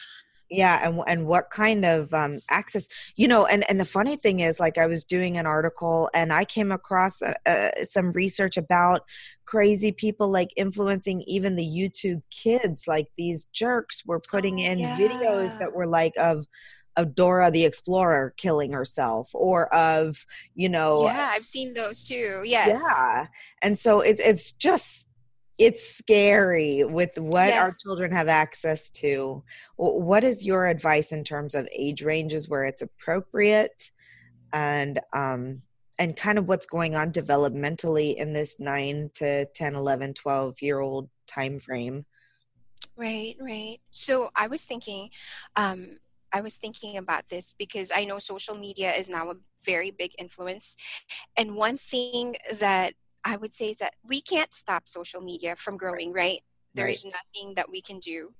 [0.49, 4.39] yeah and and what kind of um, access you know and and the funny thing
[4.41, 7.21] is like i was doing an article and i came across
[7.83, 9.03] some research about
[9.45, 14.79] crazy people like influencing even the youtube kids like these jerks were putting oh, in
[14.79, 14.97] yeah.
[14.97, 16.45] videos that were like of
[16.97, 21.03] of Dora the Explorer killing herself or of, you know.
[21.03, 22.43] Yeah, I've seen those too.
[22.45, 22.79] Yes.
[22.81, 23.27] Yeah.
[23.61, 25.07] And so it, it's just
[25.57, 27.67] it's scary with what yes.
[27.67, 29.43] our children have access to.
[29.77, 33.91] What is your advice in terms of age ranges where it's appropriate
[34.53, 35.61] and um
[35.97, 40.79] and kind of what's going on developmentally in this 9 to 10 11 12 year
[40.79, 42.05] old time frame
[42.97, 45.09] right right so i was thinking
[45.55, 45.97] um
[46.31, 50.11] i was thinking about this because i know social media is now a very big
[50.17, 50.75] influence
[51.37, 52.93] and one thing that
[53.25, 56.41] I would say is that we can't stop social media from growing, right?
[56.75, 57.13] There's right.
[57.13, 58.35] nothing that we can do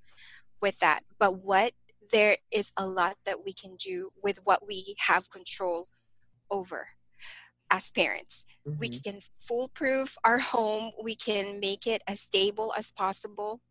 [0.61, 1.73] with that but what
[2.11, 5.87] there is a lot that we can do with what we have control
[6.49, 6.87] over
[7.71, 8.79] as parents mm-hmm.
[8.79, 13.61] we can foolproof our home we can make it as stable as possible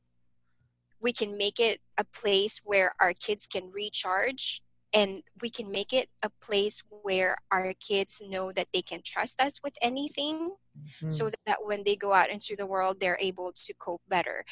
[1.00, 4.62] we can make it a place where our kids can recharge
[4.94, 9.40] and we can make it a place where our kids know that they can trust
[9.42, 11.10] us with anything mm-hmm.
[11.10, 14.44] so that when they go out into the world they're able to cope better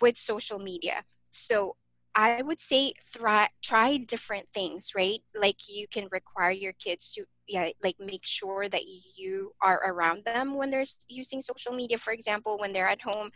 [0.00, 1.02] with social media.
[1.30, 1.76] So
[2.14, 5.20] i would say try try different things right?
[5.34, 8.82] Like you can require your kids to yeah like make sure that
[9.16, 11.98] you are around them when they're using social media.
[11.98, 13.30] For example when they're at home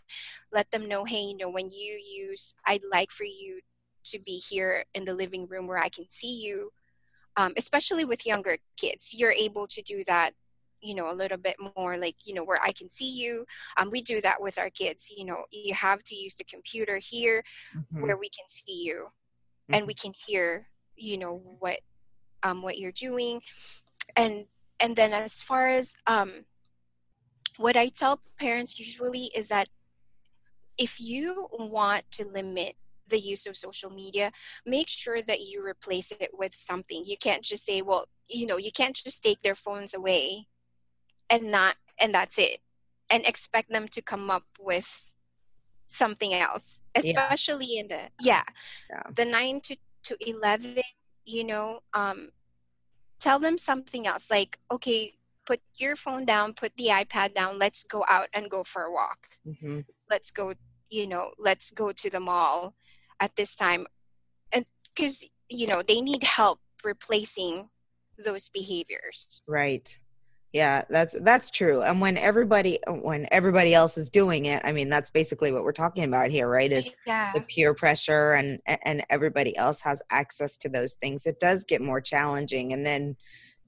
[0.52, 3.60] let them know hey you know when you use i'd like for you
[4.04, 6.72] to be here in the living room where I can see you.
[7.36, 10.34] Um, especially with younger kids, you're able to do that,
[10.82, 13.46] you know, a little bit more like, you know, where I can see you.
[13.78, 15.10] Um, we do that with our kids.
[15.16, 17.42] You know, you have to use the computer here
[17.74, 18.02] mm-hmm.
[18.02, 19.74] where we can see you mm-hmm.
[19.74, 21.80] and we can hear, you know, what
[22.42, 23.40] um, what you're doing.
[24.14, 24.44] And
[24.78, 26.44] and then as far as um,
[27.56, 29.68] what I tell parents usually is that
[30.78, 32.76] if you want to limit
[33.12, 34.32] the use of social media
[34.66, 37.04] make sure that you replace it with something.
[37.06, 40.48] You can't just say well you know you can't just take their phones away
[41.30, 42.58] and not and that's it
[43.10, 45.14] and expect them to come up with
[45.86, 47.80] something else especially yeah.
[47.80, 48.42] in the yeah,
[48.90, 50.78] yeah, the 9 to to 11
[51.24, 52.30] you know um
[53.20, 55.14] tell them something else like okay
[55.46, 58.92] put your phone down put the ipad down let's go out and go for a
[58.92, 59.28] walk.
[59.46, 59.80] Mm-hmm.
[60.10, 60.54] let's go
[60.88, 62.74] you know let's go to the mall
[63.22, 63.86] at this time
[64.52, 67.70] and because you know they need help replacing
[68.22, 69.40] those behaviors.
[69.46, 69.96] Right.
[70.52, 71.80] Yeah that's that's true.
[71.82, 75.72] And when everybody when everybody else is doing it i mean that's basically what we're
[75.72, 77.32] talking about here right is yeah.
[77.32, 81.24] the peer pressure and and everybody else has access to those things.
[81.24, 83.16] It does get more challenging and then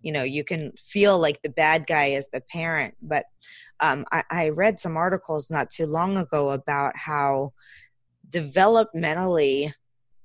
[0.02, 2.94] you know you can feel like the bad guy is the parent.
[3.00, 3.26] But
[3.80, 7.52] um, I, I read some articles not too long ago about how
[8.34, 9.72] developmentally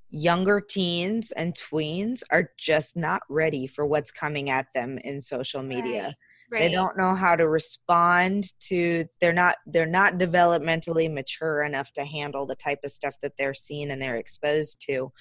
[0.09, 5.61] younger teens and tweens are just not ready for what's coming at them in social
[5.61, 6.03] media.
[6.03, 6.15] Right,
[6.51, 6.59] right.
[6.59, 12.05] they don't know how to respond to they're not they're not developmentally mature enough to
[12.05, 15.11] handle the type of stuff that they're seeing and they're exposed to.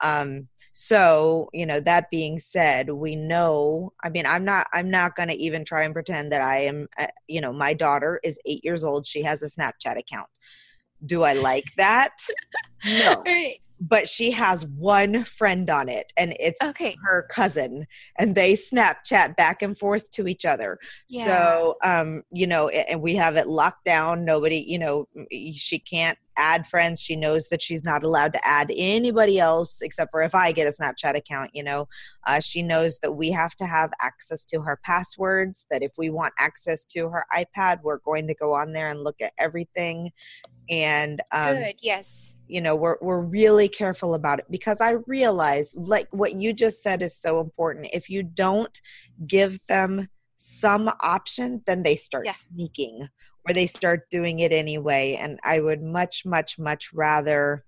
[0.00, 5.16] Um so you know that being said we know i mean i'm not i'm not
[5.16, 8.38] going to even try and pretend that i am uh, you know my daughter is
[8.46, 9.04] 8 years old.
[9.04, 10.28] She has a snapchat account
[11.04, 12.16] do I like that?
[12.84, 13.22] No.
[13.24, 13.60] Right.
[13.80, 16.96] But she has one friend on it, and it's okay.
[17.04, 20.80] her cousin, and they Snapchat back and forth to each other.
[21.08, 21.24] Yeah.
[21.24, 24.24] So, um, you know, and we have it locked down.
[24.24, 25.06] Nobody, you know,
[25.54, 27.00] she can't add friends.
[27.00, 30.68] She knows that she's not allowed to add anybody else except for if I get
[30.68, 31.88] a Snapchat account, you know.
[32.26, 36.10] Uh, she knows that we have to have access to her passwords, that if we
[36.10, 40.12] want access to her iPad, we're going to go on there and look at everything
[40.70, 45.74] and um, good yes you know we're we're really careful about it because i realize
[45.76, 48.80] like what you just said is so important if you don't
[49.26, 52.32] give them some option then they start yeah.
[52.32, 53.08] sneaking
[53.48, 57.64] or they start doing it anyway and i would much much much rather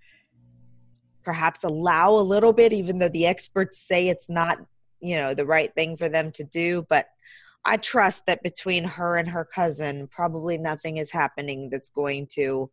[1.25, 4.59] perhaps allow a little bit even though the experts say it's not
[5.01, 7.07] you know the right thing for them to do but
[7.64, 12.71] i trust that between her and her cousin probably nothing is happening that's going to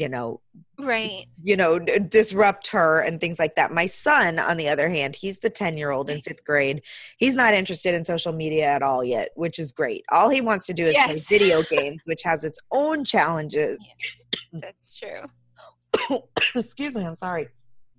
[0.00, 0.40] you know
[0.78, 1.26] right.
[1.42, 3.72] you know disrupt her and things like that.
[3.72, 6.82] My son on the other hand he's the 10 year old in fifth grade.
[7.18, 10.04] He's not interested in social media at all yet which is great.
[10.10, 11.10] All he wants to do is yes.
[11.10, 13.78] play video games which has its own challenges.
[13.80, 16.20] Yeah, that's true.
[16.54, 17.48] Excuse me i'm sorry.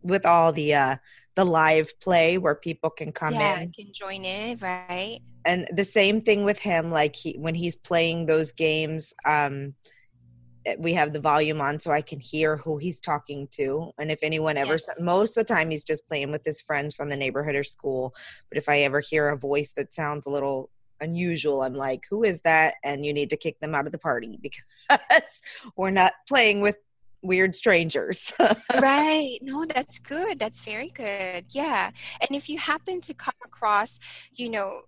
[0.01, 0.95] With all the uh
[1.35, 3.71] the live play where people can come yeah, in.
[3.71, 5.19] can join in right.
[5.45, 9.75] And the same thing with him like he when he's playing those games um
[10.77, 13.91] we have the volume on so I can hear who he's talking to.
[13.99, 14.89] And if anyone ever, yes.
[14.99, 18.13] most of the time he's just playing with his friends from the neighborhood or school.
[18.49, 20.69] But if I ever hear a voice that sounds a little
[20.99, 22.75] unusual, I'm like, who is that?
[22.83, 25.41] And you need to kick them out of the party because
[25.75, 26.77] we're not playing with
[27.23, 28.33] weird strangers.
[28.81, 29.39] right.
[29.41, 30.39] No, that's good.
[30.39, 31.45] That's very good.
[31.49, 31.91] Yeah.
[32.21, 33.99] And if you happen to come across,
[34.33, 34.81] you know,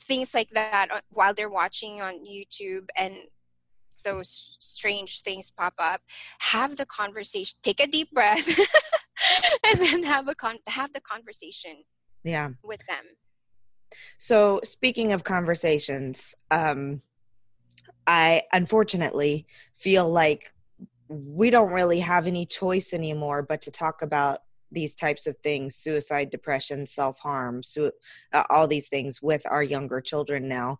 [0.00, 3.14] things like that uh, while they're watching on YouTube and
[4.04, 6.00] those strange things pop up
[6.38, 8.48] have the conversation take a deep breath
[9.66, 11.76] and then have a con have the conversation
[12.24, 12.50] yeah.
[12.62, 13.04] with them.
[14.18, 17.00] So speaking of conversations um
[18.06, 20.52] i unfortunately feel like
[21.08, 24.40] we don't really have any choice anymore but to talk about
[24.72, 27.92] these types of things suicide depression self-harm su-
[28.32, 30.78] uh, all these things with our younger children now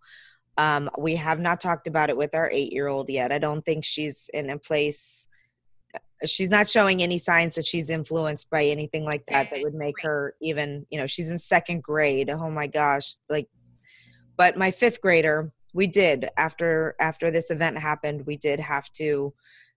[0.57, 3.33] um, we have not talked about it with our eight year old yet.
[3.33, 5.27] I don't think she's in a place
[5.95, 9.75] uh, she's not showing any signs that she's influenced by anything like that that would
[9.75, 12.31] make her even you know she's in second grade.
[12.31, 13.49] Oh my gosh like
[14.37, 19.35] but my fifth grader we did after after this event happened we did have to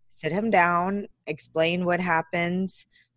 [0.09, 2.69] sit him down explain what happened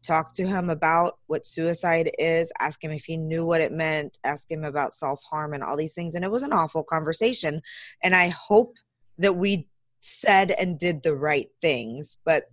[0.02, 4.18] talk to him about what suicide is ask him if he knew what it meant
[4.24, 6.14] ask him about self-harm and all these things.
[6.14, 7.60] And it was an awful conversation.
[8.02, 8.74] And i hope
[9.18, 9.68] that we
[10.00, 12.16] said and did the right things.
[12.24, 12.44] But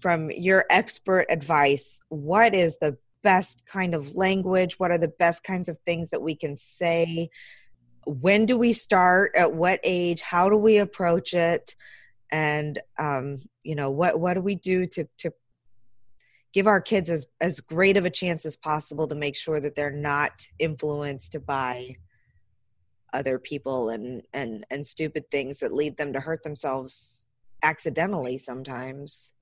[0.00, 4.78] from your expert advice what is the best kind of language?
[4.78, 7.30] What are the best kinds of things that we can say?
[8.06, 9.32] When do we start?
[9.34, 10.20] At what age?
[10.20, 11.74] How do we approach it?
[12.30, 15.32] And um, you know what what do we do to to
[16.54, 19.74] give our kids as as great of a chance as possible to make sure that
[19.74, 21.96] they're not influenced by
[23.12, 27.26] other people and and and stupid things that lead them to hurt themselves
[27.62, 29.32] accidentally sometimes.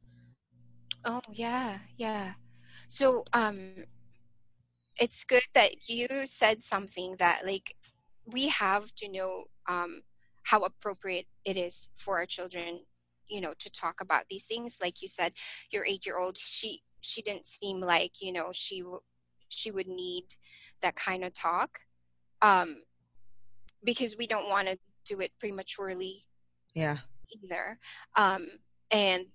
[1.05, 2.33] Oh yeah yeah.
[2.89, 3.85] So um
[4.99, 7.75] it's good that you said something that like
[8.27, 10.03] we have to know um
[10.45, 12.81] how appropriate it is for our children
[13.29, 14.79] you know to talk about these things.
[14.81, 15.33] Like you said
[15.71, 19.03] your 8 year old she she didn't seem like you know she w-
[19.49, 20.25] she would need
[20.81, 21.81] that kind of talk
[22.41, 22.77] um
[23.85, 26.25] because we don't want to do it prematurely
[26.75, 26.99] yeah.
[27.45, 27.79] either.
[28.17, 28.47] Um
[28.91, 29.27] and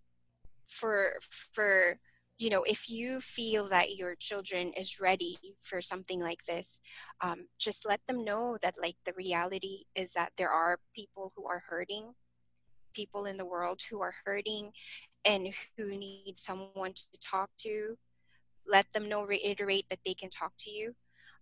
[0.67, 1.99] for for
[2.38, 6.82] you know if you feel that your children is ready for something like this
[7.21, 11.45] um, just let them know that like the reality is that there are people who
[11.47, 12.13] are hurting
[12.93, 14.71] people in the world who are hurting
[15.27, 17.97] and who needs someone to talk to
[18.67, 20.95] let them know reiterate that they can talk to you.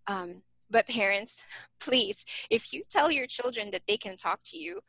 [0.08, 1.46] Um, but parents
[1.80, 4.80] please if you tell your children that they can talk to you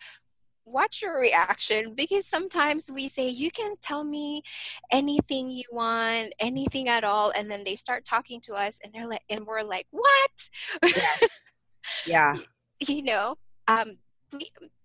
[0.65, 4.43] watch your reaction because sometimes we say you can tell me
[4.91, 9.07] anything you want anything at all and then they start talking to us and they're
[9.07, 10.51] like and we're like what?
[10.85, 11.29] Yes.
[12.07, 12.35] yeah.
[12.81, 13.37] You know
[13.69, 13.97] um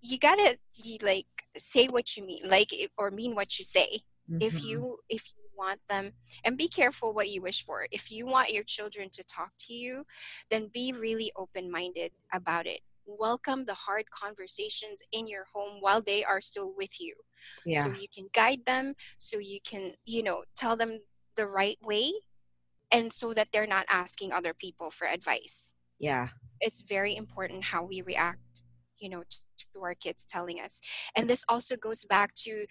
[0.02, 1.26] you gotta you like
[1.58, 4.00] say what you mean like or mean what you say.
[4.30, 4.42] Mm-hmm.
[4.42, 6.12] if you if you want them
[6.44, 7.88] and be careful what you wish for.
[7.92, 10.06] If you want your children to talk to you
[10.50, 12.82] then be really open-minded about it.
[13.06, 17.16] Welcome the hard conversations in your home while they are still with you.
[17.66, 17.84] Yeah.
[17.84, 21.00] so you can guide them so you can you know tell them
[21.36, 22.12] the right way
[22.92, 25.74] and so that they're not asking other people for advice.
[26.00, 26.30] Yeah.
[26.60, 28.64] It's very important how we react
[29.02, 30.80] you know to our kids telling us.
[31.16, 32.66] And this also goes back to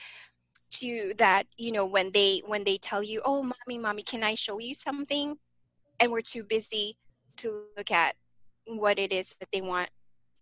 [0.72, 4.34] to that you know when they when they tell you oh mommy mommy can i
[4.34, 5.36] show you something?
[5.98, 6.96] And we're too busy
[7.38, 8.14] to look at
[8.66, 9.90] what it is that they want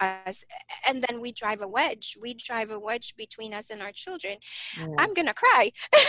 [0.01, 0.45] us.
[0.87, 2.17] And then we drive a wedge.
[2.21, 4.39] We drive a wedge between us and our children.
[4.99, 5.73] I'm gonna cry.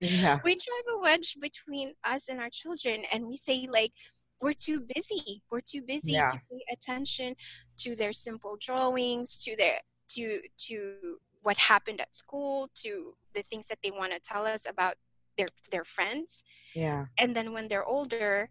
[0.00, 0.38] Yeah.
[0.44, 3.92] we drive a wedge between us and our children and we say like
[4.40, 5.42] we're too busy.
[5.50, 6.26] We're too busy yeah.
[6.26, 7.34] to pay attention
[7.78, 13.66] to their simple drawings to their to to what happened at school to the things
[13.68, 14.94] that they want to tell us about
[15.36, 16.44] their their friends.
[16.74, 17.06] Yeah.
[17.18, 18.50] And then when they're older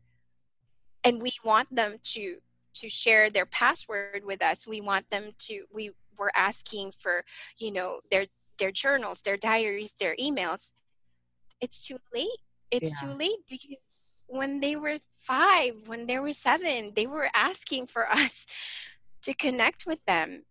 [1.03, 2.37] and we want them to
[2.75, 7.23] to share their password with us we want them to we were asking for
[7.57, 8.27] you know their
[8.59, 10.71] their journals their diaries their emails.
[11.59, 12.27] It's too late.
[12.69, 13.07] It's yeah.
[13.07, 13.86] too late because
[14.27, 18.45] when they were five, when they were seven, they were asking for us
[19.23, 20.43] to connect with them,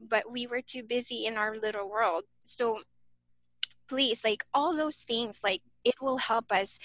[0.00, 2.24] but we were too busy in our little world.
[2.44, 2.80] So
[3.88, 6.78] please, like all those things, like it will help us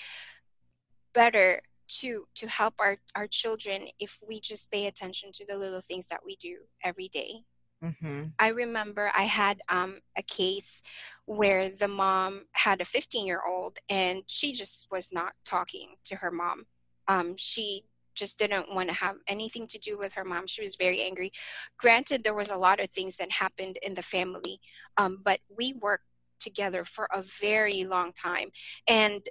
[1.14, 5.82] better to to help our our children if we just pay attention to the little
[5.82, 7.44] things that we do every day
[7.84, 8.24] Mm-hmm.
[8.40, 10.82] I remember I had um, a case
[11.26, 16.16] where the mom had a 15 year old and she just was not talking to
[16.16, 16.66] her mom.
[17.08, 17.84] Um, she
[18.16, 20.48] just didn't want to have anything to do with her mom.
[20.48, 21.32] She was very angry.
[21.78, 24.62] Granted, there was a lot of things that happened in the family,
[24.98, 26.06] um, but we worked
[26.40, 28.52] together for a very long time.
[28.88, 29.28] And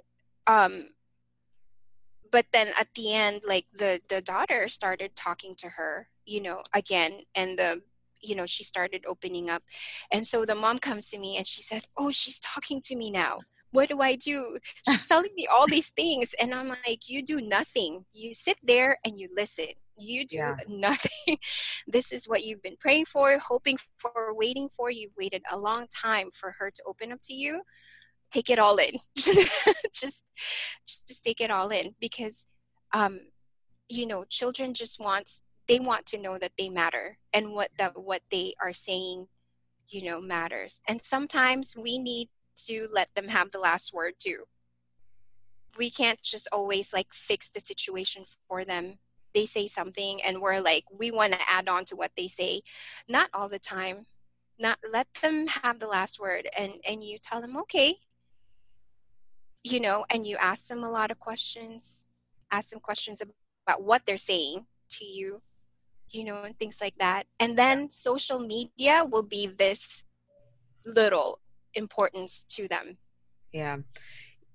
[0.47, 0.89] um,
[2.31, 6.63] but then at the end, like the the daughter started talking to her, you know,
[6.73, 7.81] again, and the
[8.23, 9.63] you know she started opening up.
[10.11, 13.11] And so the mom comes to me and she says oh she's talking to me
[13.11, 13.37] now.
[13.71, 14.59] What do i do?
[14.87, 16.33] She's telling me all these things.
[16.39, 18.05] And i'm like you do nothing.
[18.13, 19.67] You sit there and you listen.
[19.97, 20.55] You do yeah.
[20.67, 21.37] nothing.
[21.87, 24.89] This is what you've been praying for hoping for waiting for.
[24.89, 27.61] You've waited a long time for her to open up to you.
[28.31, 28.95] Take it all in.
[29.93, 30.23] Just
[30.85, 32.45] just take it all in because
[32.93, 33.19] um
[33.89, 38.01] you know children just wants they want to know that they matter and what that
[38.01, 39.27] what they are saying
[39.93, 40.81] you know matters.
[40.87, 42.29] And sometimes we need
[42.65, 44.45] to let them have the last word too.
[45.77, 48.97] We can't just always like fix the situation for them.
[49.33, 52.61] They say something and we're like we want to add on to what they say.
[53.07, 54.07] Not all the time.
[54.59, 57.95] Not let them have the last word and and you tell them okay.
[59.63, 62.07] You know and you ask them a lot of questions
[62.51, 63.19] ask them questions
[63.65, 65.41] about what they're saying to you
[66.13, 67.25] you know and things like that.
[67.39, 70.05] And then social media will be this
[70.85, 71.39] little
[71.73, 72.97] importance to them.
[73.51, 73.77] Yeah.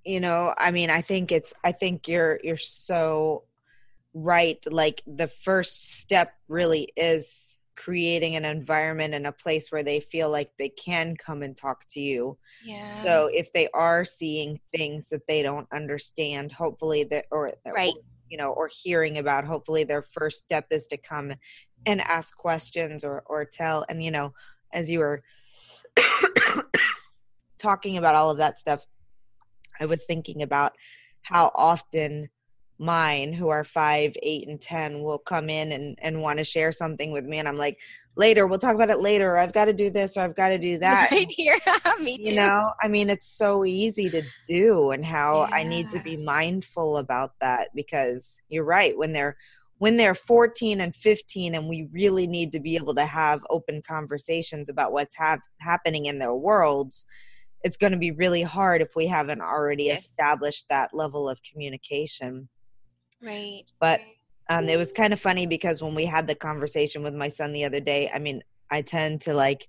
[0.04, 3.44] You know i mean i think it's i think you're you're so
[4.14, 4.58] right.
[4.70, 10.30] Like the first step really is creating an environment and a place where they feel
[10.30, 12.36] like they can come and talk to you.
[12.64, 13.02] Yeah.
[13.04, 17.94] So if they are seeing things that they don't understand hopefully that or right
[18.30, 21.34] you know or hearing about hopefully their first step is to come
[21.86, 24.32] and ask questions or or tell and you know
[24.72, 25.22] as you were
[27.58, 28.84] talking about all of that stuff
[29.80, 30.72] i was thinking about
[31.22, 32.28] how often
[32.78, 36.70] mine who are five eight and ten will come in and, and want to share
[36.72, 37.76] something with me and i'm like
[38.16, 40.58] later we'll talk about it later i've got to do this or i've got to
[40.58, 41.10] do that.
[41.10, 41.56] Right here.
[42.00, 42.22] Me too.
[42.24, 46.16] you know i mean it's so easy to do and how i need to be
[46.16, 49.36] mindful about that because you're right when they're
[49.78, 53.80] when they're 14 and 15 and we really need to be able to have open
[53.86, 57.06] conversations about what's hap- happening in their worlds
[57.64, 60.04] it's going to be really hard if we haven't already Yes.
[60.04, 62.48] established that level of communication
[63.22, 63.64] right.
[63.80, 64.00] But
[64.48, 67.52] um, it was kind of funny because when we had the conversation with my son
[67.52, 69.68] the other day i mean i tend to like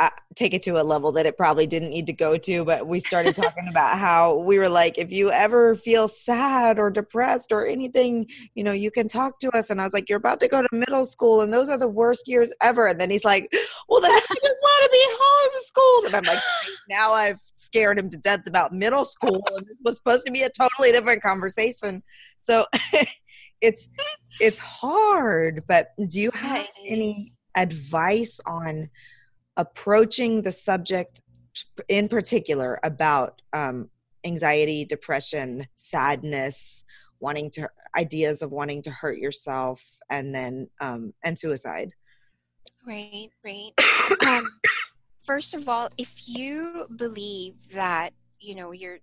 [0.00, 2.86] I, take it to a level that it probably didn't need to go to but
[2.86, 7.52] we started talking about how we were like if you ever feel sad or depressed
[7.52, 9.68] or anything you know you can talk to us.
[9.68, 11.88] And i was like you're about to go to middle school and those are the
[11.88, 12.86] worst years ever.
[12.86, 13.52] And then he's like
[13.88, 16.06] well then i just want to be homeschooled.
[16.06, 16.42] And i'm like
[16.88, 20.42] now i've scared him to death about middle school and this was supposed to be
[20.42, 22.02] a totally different conversation.
[22.38, 22.64] So
[23.60, 23.88] it's
[24.40, 28.88] it's hard but do you have it any advice on
[29.56, 31.20] approaching the subject
[31.88, 33.90] in particular about um,
[34.24, 36.84] anxiety depression sadness
[37.18, 41.90] wanting to ideas of wanting to hurt yourself and then um, and suicide
[42.86, 43.72] Right, right.
[44.26, 44.48] um,
[45.22, 48.98] first of all, if you believe that you know your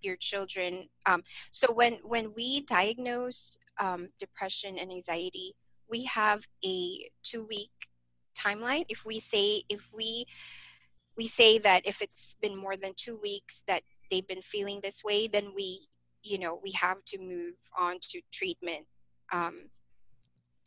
[0.00, 5.54] your children, um, so when when we diagnose um, depression and anxiety,
[5.90, 7.70] we have a two week
[8.32, 8.84] timeline.
[8.88, 10.26] If we say if we
[11.16, 15.04] we say that if it's been more than two weeks that they've been feeling this
[15.04, 15.86] way, then we
[16.22, 18.86] you know we have to move on to treatment.
[19.32, 19.70] Um,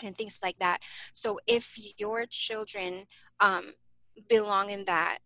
[0.02, 0.80] and things like that.
[1.14, 3.06] So if your children
[3.40, 3.74] um,
[4.28, 5.20] belong in that,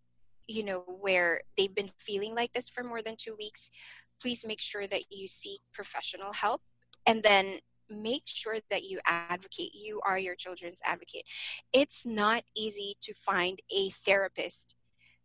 [0.47, 3.71] you know, where they've been feeling like this for more than two weeks,
[4.21, 6.61] please make sure that you seek professional help
[7.05, 7.59] and then
[7.89, 9.73] make sure that you advocate.
[9.73, 11.23] You are your children's advocate.
[11.73, 14.75] It's not easy to find a therapist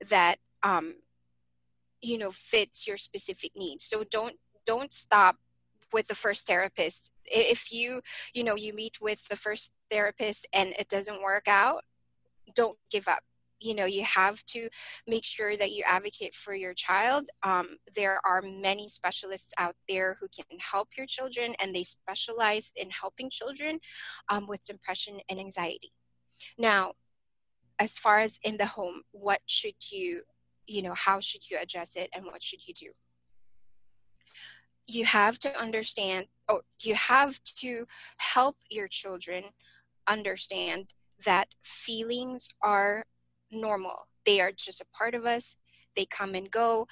[0.09, 0.97] that, um,
[2.01, 3.85] you know, fits your specific needs.
[3.85, 4.37] So don't
[4.67, 5.37] don't stop
[5.93, 8.01] with the first therapist if you
[8.35, 11.85] you know you meet with the first therapist and it doesn't work out
[12.55, 13.23] don't give up
[13.65, 14.69] you know you have to
[15.07, 17.29] make sure that you advocate for your child.
[17.43, 22.73] Um, there are many specialists out there who can help your children and they specialize
[22.77, 23.81] in helping children
[24.29, 25.93] um, with depression and anxiety.
[26.59, 26.93] Now
[27.79, 30.23] as far as in the home what should you
[30.67, 32.91] you know how should you address it and what should you do?
[34.87, 37.87] You have to understand or you have to
[38.19, 39.45] help your children
[40.07, 40.93] understand
[41.25, 43.05] that feelings are
[43.55, 44.09] normal.
[44.27, 45.57] They are just a part of us.
[45.97, 46.87] They come and go.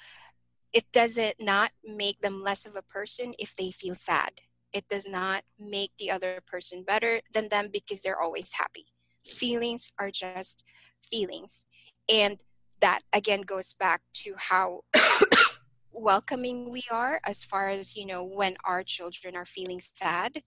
[0.71, 4.41] It doesn't not make them less of a person if they feel sad.
[4.71, 8.87] It does not make the other person better than them because they're always happy.
[9.23, 10.63] Feelings are just
[11.03, 11.65] feelings.
[12.09, 12.39] And
[12.81, 14.81] that again goes back to how
[15.91, 20.41] welcoming we are as far as you know when our children are feeling sad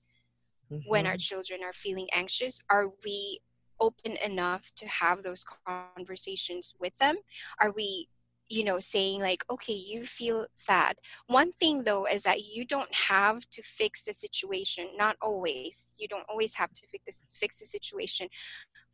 [0.85, 1.21] when our Mhm.
[1.21, 3.41] children are feeling anxious are we
[3.81, 7.17] open enough to have those conversations with them?
[7.61, 8.09] Are we
[8.49, 10.97] you know saying like okay you feel sad.
[11.27, 15.95] One thing though is that you don't have to fix the situation not always.
[15.99, 18.29] You don't always have to fix this, fix the situation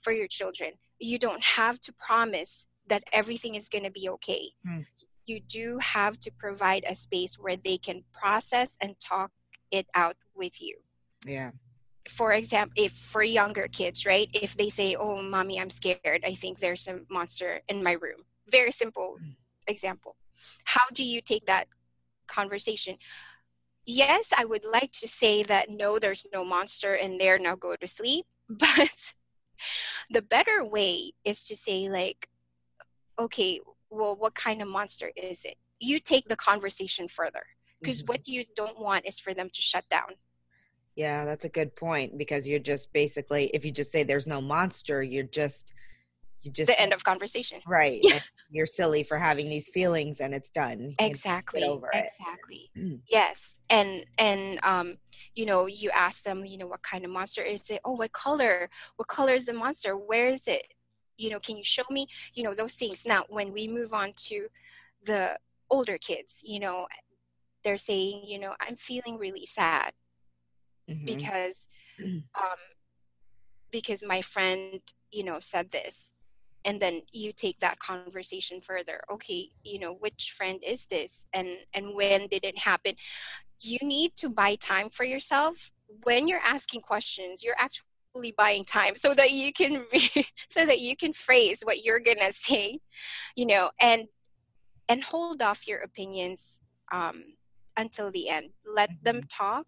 [0.00, 0.72] for your children.
[0.98, 4.50] You don't have to promise that everything is going to be okay.
[4.64, 4.80] Hmm.
[5.24, 9.30] you do have to provide a space where they can process and talk
[9.70, 10.78] it out with you.
[11.24, 11.52] Yeah
[12.08, 14.28] for example if for younger kids right?
[14.32, 18.20] If they say oh mommy i'm scared i think there's a monster in my room.
[18.50, 19.18] Very simple
[19.66, 20.16] example.
[20.64, 21.68] How do you take that
[22.26, 22.96] conversation?
[23.84, 27.74] Yes i would like to say that no there's no monster in there now go
[27.76, 29.14] to sleep but
[30.10, 32.28] the better way is to say like
[33.18, 33.60] okay
[33.92, 35.56] well what kind of monster is it?
[35.78, 37.44] You take the conversation further
[37.80, 38.12] because mm-hmm.
[38.12, 40.14] what you don't want is for them to shut down
[40.96, 44.40] yeah that's a good point because you're just basically if you just say there's no
[44.40, 45.72] monster you're just
[46.42, 47.60] you just the end of conversation.
[47.66, 48.18] Right yeah.
[48.50, 52.70] you're silly for having these feelings and it's done exactly over exactly.
[53.08, 54.98] Yes and and um
[55.34, 57.80] you know you ask them you know what kind of monster is it?
[57.84, 58.68] Oh what color?
[58.96, 59.96] What color is the monster?
[59.96, 60.66] Where is it?
[61.16, 62.08] You know can you show me?
[62.34, 63.06] You know those things.
[63.06, 64.48] Now when we move on to
[65.04, 65.38] the
[65.70, 66.86] older kids you know
[67.64, 69.92] they're saying you know i'm feeling really sad
[70.88, 71.04] mm-hmm.
[71.04, 71.68] because
[72.00, 72.58] um
[73.70, 74.80] because my friend
[75.10, 76.12] you know said this
[76.64, 79.00] and then you take that conversation further.
[79.10, 82.94] Okay you know which friend is this and and when did it happen?
[83.60, 85.70] You need to buy time for yourself.
[86.04, 90.80] When you're asking questions you're actually buying time so that you can re- so that
[90.80, 92.80] you can phrase what you're gonna say
[93.36, 94.08] you know and
[94.88, 96.60] and hold off your opinions
[96.92, 97.24] um,
[97.76, 98.50] until the end.
[98.66, 99.04] Let mm-hmm.
[99.04, 99.66] them talk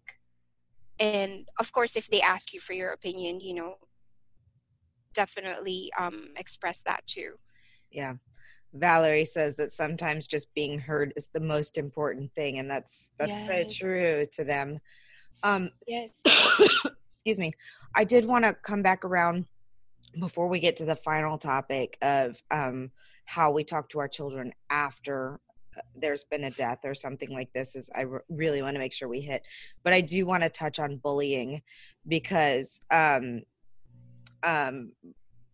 [0.99, 3.75] and of course if they ask you for your opinion you know
[5.15, 7.31] definitely um, express that too.
[7.89, 8.15] Yeah.
[8.73, 13.31] Valerie says that sometimes just being heard is the most important thing and that's that's
[13.31, 13.47] yes.
[13.47, 14.79] so true to them.
[15.43, 16.19] Um yes.
[17.07, 17.53] excuse me.
[17.95, 19.45] I did want to come back around
[20.19, 22.91] before we get to the final topic of um,
[23.23, 25.39] how we talk to our children after
[25.95, 28.93] there's been a death or something like this is i r- really want to make
[28.93, 29.43] sure we hit
[29.83, 31.61] but i do want to touch on bullying
[32.07, 33.41] because um,
[34.43, 34.91] um,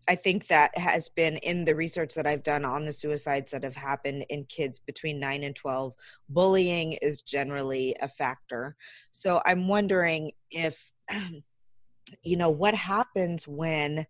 [0.07, 3.63] i think that has been in the research that i've done on the suicides that
[3.63, 5.93] have happened in kids between 9 and 12
[6.29, 8.75] bullying is generally a factor
[9.11, 10.91] so i'm wondering if
[12.23, 14.05] you know what happens when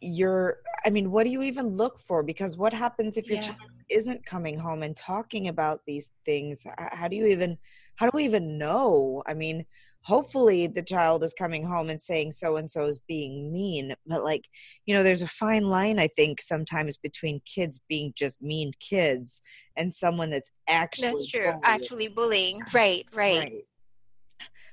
[0.00, 3.42] you're i mean what do you even look for because what happens if your yeah.
[3.42, 7.56] child isn't coming home and talking about these things how do you even
[7.96, 9.22] how do we even know?
[9.26, 9.64] I mean
[10.02, 14.22] hopefully the child is coming home and saying so and so is being mean but
[14.22, 14.44] like
[14.86, 19.42] you know there's a fine line i think sometimes between kids being just mean kids
[19.76, 21.60] and someone that's actually that's true bullying.
[21.64, 23.38] actually bullying right, right.
[23.38, 23.64] Right.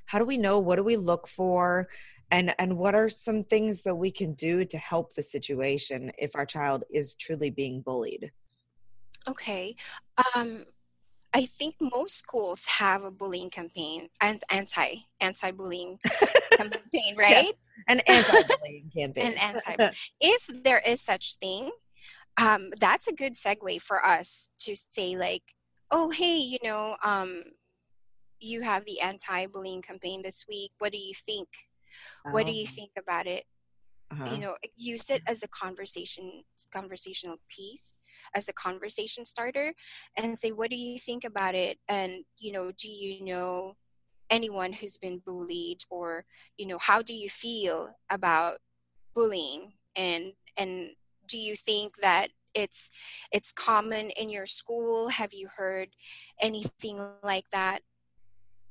[0.05, 0.59] How do we know?
[0.59, 1.88] What do we look for?
[2.32, 6.36] And and what are some things that we can do to help the situation if
[6.36, 8.32] our child is truly being bullied
[9.28, 9.76] okay
[10.36, 10.65] um
[11.34, 15.99] I think most schools have a bullying campaign and anti anti bullying
[16.57, 17.43] campaign, right?
[17.43, 19.34] Yes, an anti bullying campaign.
[19.34, 19.91] an anti.
[20.21, 21.71] if there is such thing,
[22.38, 25.43] um, that's a good segue for us to say like,
[25.91, 27.43] oh hey, you know, um,
[28.39, 30.71] you have the anti-bullying campaign this week.
[30.80, 31.47] What do you think?
[32.32, 32.73] What do you oh.
[32.73, 33.45] think about it?
[34.12, 34.34] Uh-huh.
[34.36, 37.99] You know, use it as a conversation, conversational piece,
[38.36, 39.74] as a conversation starter,
[40.16, 43.76] and say, "What do you think about it?" And you know, do you know
[44.30, 46.26] anyone who's been bullied, or
[46.58, 48.60] you know, how do you feel about
[49.14, 49.74] bullying?
[49.95, 50.91] And and
[51.28, 52.91] do you think that it's
[53.32, 55.10] it's common in your school?
[55.10, 55.89] Have you heard
[56.41, 57.82] anything like that?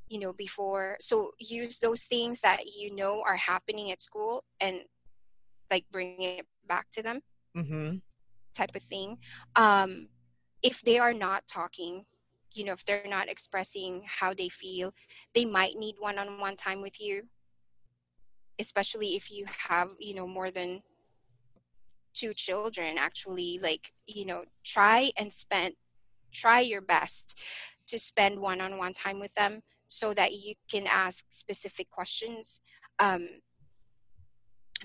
[0.09, 4.83] you know before so use those things that you know are happening at school and
[5.71, 7.21] like bring it back to them
[7.57, 7.97] mm-hmm.
[8.55, 9.19] type of thing
[9.57, 10.09] um
[10.63, 12.05] if they are not talking
[12.53, 14.93] you know if they're not expressing how they feel
[15.35, 17.23] they might need one-on-one time with you
[18.59, 20.83] especially if you have you know more than
[22.15, 25.75] two children actually like you know try and spend
[26.33, 27.39] try your best
[27.87, 32.61] to spend one-on-one time with them so that you can ask specific questions.
[32.99, 33.29] Um,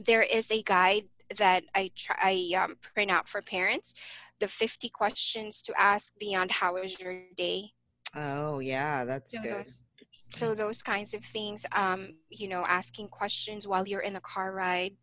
[0.05, 1.05] there is a guide
[1.37, 3.93] that I try I um, print out for parents,
[4.39, 7.73] the 50 questions to ask beyond how was your day.
[8.15, 9.53] Oh yeah, that's so good.
[9.53, 9.83] Those,
[10.27, 14.51] so those kinds of things, um, you know, asking questions while you're in a car
[14.51, 14.95] ride,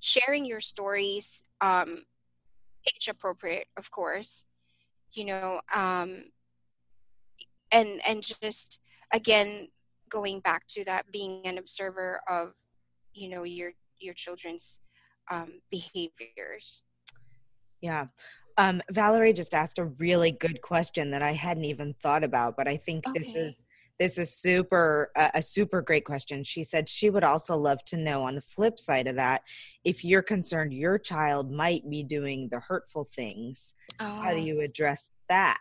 [0.00, 2.04] sharing your stories, um,
[2.86, 4.46] age appropriate, of course.
[5.12, 6.24] You know, um,
[7.72, 8.78] and and just
[9.12, 9.68] again
[10.08, 12.52] going back to that being an observer of
[13.14, 14.80] you know your your children's
[15.30, 16.82] um, behaviors
[17.80, 18.06] Yeah.
[18.58, 22.68] Um, Valerie just asked a really good question that I hadn't even thought about, but
[22.68, 23.18] I think okay.
[23.18, 23.64] this is
[23.98, 26.42] this is super uh, a super great question.
[26.42, 29.42] She said she would also love to know on the flip side of that
[29.84, 33.74] if you're concerned your child might be doing the hurtful things.
[33.98, 34.20] Oh.
[34.20, 34.40] How do oh.
[34.40, 35.58] you address that?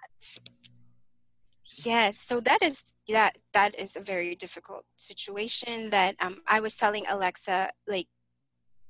[1.78, 6.76] Yes, so that is that that is a very difficult situation that um, I was
[6.76, 8.08] telling Alexa like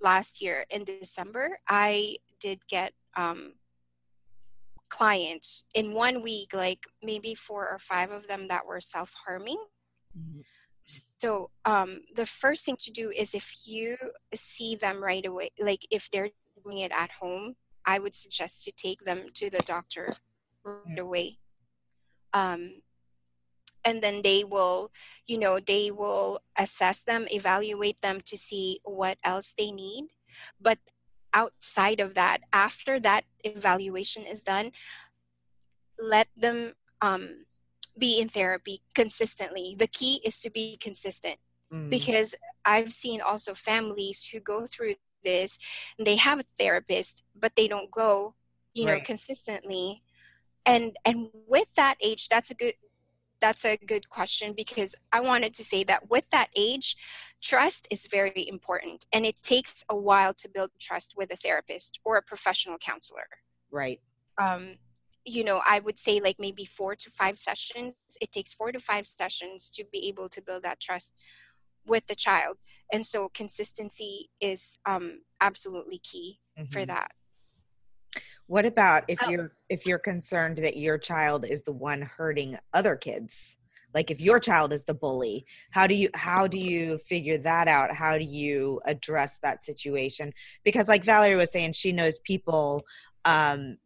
[0.02, 1.60] last year in December.
[1.68, 3.54] I did get um,
[4.90, 9.64] clients in one week, like maybe four or five of them that were self harming.
[10.18, 10.42] Mm-hmm.
[11.20, 13.96] So, um, the first thing to do is if you
[14.34, 16.30] see them right away, like if they're
[16.64, 17.56] doing it at home,
[17.86, 20.14] I would suggest to take them to the doctor
[20.64, 21.38] right away.
[22.34, 22.82] Um,
[23.86, 24.92] and then they will,
[25.26, 30.10] you know, they will assess them, evaluate them to see what else they need.
[30.60, 30.80] But
[31.34, 34.72] outside of that, after that evaluation is done,
[35.98, 37.46] let them um,
[37.98, 39.76] be in therapy consistently.
[39.78, 41.38] The key is to be consistent
[41.72, 41.90] mm.
[41.90, 45.60] because I've seen also families who go through this
[45.98, 48.36] and they have a therapist, but they don't go,
[48.74, 49.00] you right.
[49.00, 50.04] know, consistently.
[50.66, 52.74] And and with that age, that's a good
[53.42, 56.98] that's a good question because I wanted to say that with that age,
[57.42, 62.00] trust is very important and it takes a while to build trust with a therapist
[62.04, 63.28] or a professional counselor.
[63.72, 64.02] Right.
[64.38, 64.76] Um,
[65.26, 67.94] you know, I would say like maybe four to five sessions.
[68.22, 71.14] It takes four to five sessions to be able to build that trust
[71.86, 72.58] with the child.
[72.92, 76.70] And so consistency is um, absolutely key mm-hmm.
[76.72, 77.12] for that.
[78.48, 79.30] What about if oh.
[79.30, 83.58] you're if you're concerned that your child is the one hurting other kids?
[83.94, 87.68] Like if your child is the bully, how do you how do you figure that
[87.68, 87.92] out?
[87.92, 90.34] How do you address that situation?
[90.64, 92.86] Because like Valerie was saying, she knows people
[93.26, 93.78] um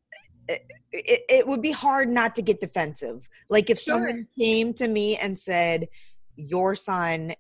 [0.48, 3.28] it, it, it would be hard not to get defensive.
[3.50, 3.96] Like if sure.
[3.96, 5.88] someone came to me and said,
[6.36, 7.34] Your son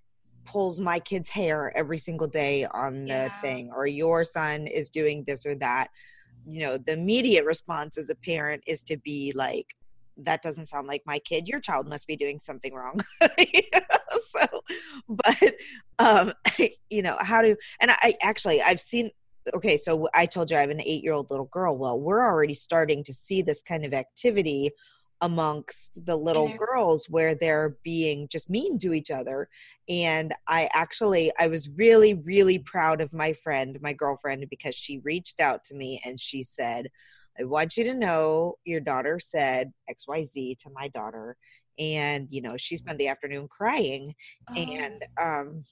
[0.45, 3.41] pulls my kid's hair every single day on the yeah.
[3.41, 5.89] thing, or your son is doing this or that
[6.45, 9.75] you know the immediate response as a parent is to be like
[10.17, 11.47] that doesn't sound like my kid.
[11.47, 12.99] Your child must be doing something wrong.
[14.31, 14.61] So
[15.07, 15.53] but
[15.99, 16.33] um
[16.89, 19.09] you know how to and i actually i've seen
[19.53, 21.77] okay so i told you i have an eight year old little girl.
[21.77, 24.71] Well we're already starting to see this kind of activity
[25.23, 29.47] amongst the little girls where they're being just mean to each other.
[29.89, 34.99] And i actually i was really really proud of my friend my girlfriend because she
[34.99, 36.89] reached out to me and she said
[37.39, 41.35] i want you to know your daughter said xyz to my daughter.
[41.79, 44.13] And you know she spent the afternoon crying.
[44.49, 44.53] Oh.
[44.53, 45.63] and um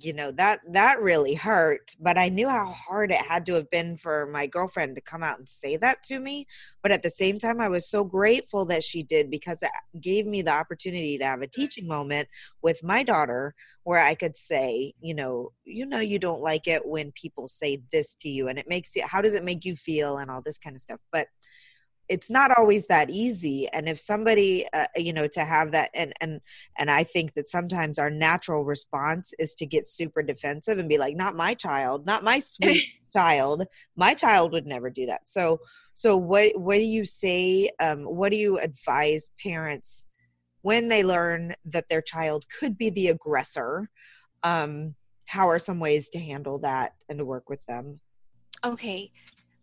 [0.00, 3.70] you know that that really hurt but i knew how hard it had to have
[3.70, 6.46] been for my girlfriend to come out and say that to me
[6.82, 9.70] but at the same time i was so grateful that she did because it
[10.00, 12.28] gave me the opportunity to have a teaching moment
[12.62, 16.84] with my daughter where i could say you know you know you don't like it
[16.84, 19.76] when people say this to you and it makes you how does it make you
[19.76, 20.18] feel?
[20.18, 21.28] and all this kind of stuff but
[22.08, 26.12] it's not always that easy and if somebody uh, you know to have that and
[26.20, 26.40] and
[26.78, 30.98] and i think that sometimes our natural response is to get super defensive and be
[30.98, 32.86] like not my child not my sweet
[33.16, 35.28] child my child would never do that.
[35.28, 35.60] So
[35.94, 40.06] so what what do you say um, what do you advise parents
[40.62, 43.88] when they learn that their child could be the aggressor
[44.42, 44.94] um,
[45.26, 48.00] how are some ways to handle that and to work with them?
[48.64, 49.10] Okay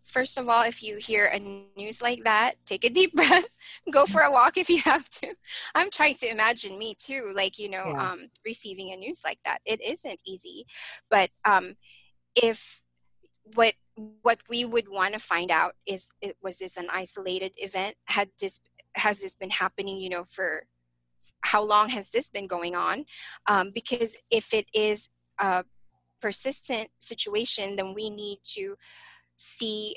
[0.04, 1.38] first of all, if you hear a
[1.76, 3.46] news like that, take a deep breath,
[3.90, 5.34] go for a walk if you have to.
[5.74, 8.12] I'm trying to imagine me too, like, you know, yeah.
[8.12, 9.58] um, receiving a news like that.
[9.64, 10.66] It isn't easy.
[11.10, 11.76] But um,
[12.34, 12.82] if
[13.54, 13.74] what
[14.22, 18.28] what we would want to find out is it, was this an isolated event had
[18.40, 18.60] this
[18.96, 20.64] has this been happening you know for
[21.42, 23.04] how long has this been going on
[23.46, 25.64] um, because if it is a
[26.20, 28.76] persistent situation then we need to
[29.36, 29.96] see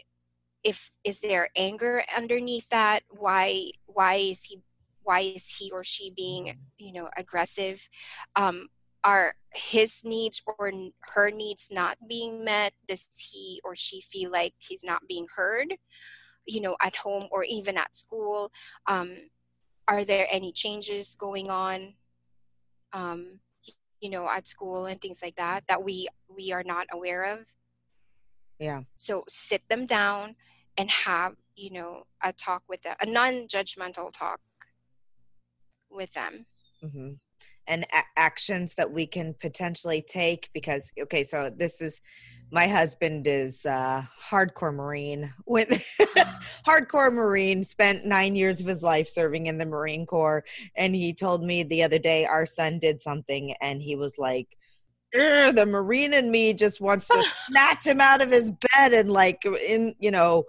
[0.63, 3.03] if is there anger underneath that?
[3.09, 4.61] Why why is he
[5.03, 7.87] why is he or she being you know aggressive?
[8.35, 8.69] Um,
[9.03, 10.71] are his needs or
[11.13, 12.73] her needs not being met?
[12.87, 15.75] Does he or she feel like he's not being heard
[16.45, 18.51] you know at home or even at school?
[18.87, 19.17] Um,
[19.87, 21.93] are there any changes going on
[22.93, 23.39] um,
[24.01, 27.39] you know at school and things like that that we we are not aware of
[28.59, 28.81] yeah.
[28.95, 30.35] So sit them down
[30.77, 34.39] and have you know a talk with them a non-judgmental talk
[35.89, 36.45] with them.
[36.83, 37.13] Mm-hmm.
[37.67, 41.99] and a- actions that we can potentially take because okay so this is
[42.51, 45.69] my husband is uh hardcore marine with
[46.67, 50.43] hardcore marine spent nine years of his life serving in the marine corps.
[50.75, 54.55] And he told me the other day our son did something and he was like
[55.13, 59.43] the marine in me just wants to snatch him out of his bed and like
[59.67, 60.43] in you know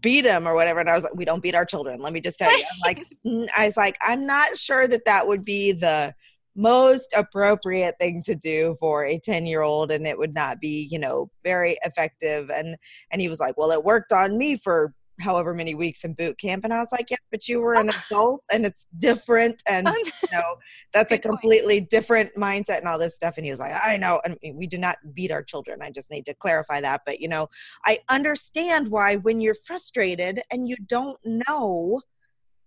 [0.00, 0.80] beat him or whatever.
[0.80, 2.64] And i was like we don't beat our children let me just tell you.
[2.64, 6.14] I'm like mm, i was like i'm not sure that that would be the
[6.56, 10.88] most appropriate thing to do for a 10 year old and it would not be
[10.90, 12.50] you know very effective.
[12.50, 12.76] And
[13.10, 16.38] and he was like well it worked on me for however many weeks in boot
[16.38, 19.86] camp and i was like yes but you were an adult and it's different and
[19.86, 20.56] you know
[20.92, 24.20] that's a completely different mindset and all this stuff and he was like i know
[24.24, 27.28] and we do not beat our children i just need to clarify that but you
[27.28, 27.48] know
[27.84, 32.00] i understand why when you're frustrated and you don't know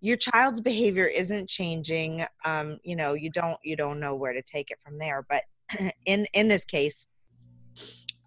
[0.00, 4.42] your child's behavior isn't changing um, you know you don't you don't know where to
[4.42, 5.44] take it from there but
[6.06, 7.06] in in this case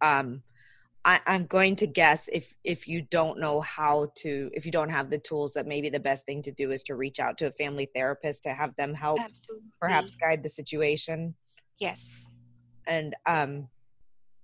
[0.01, 0.41] um
[1.07, 4.89] I, i'm going to guess if if you don't know how to if you don't
[4.89, 7.47] have the tools that maybe the best thing to do is to reach out to
[7.47, 9.69] a family therapist to have them help Absolutely.
[9.79, 11.33] perhaps guide the situation
[11.77, 12.29] yes
[12.87, 13.69] and um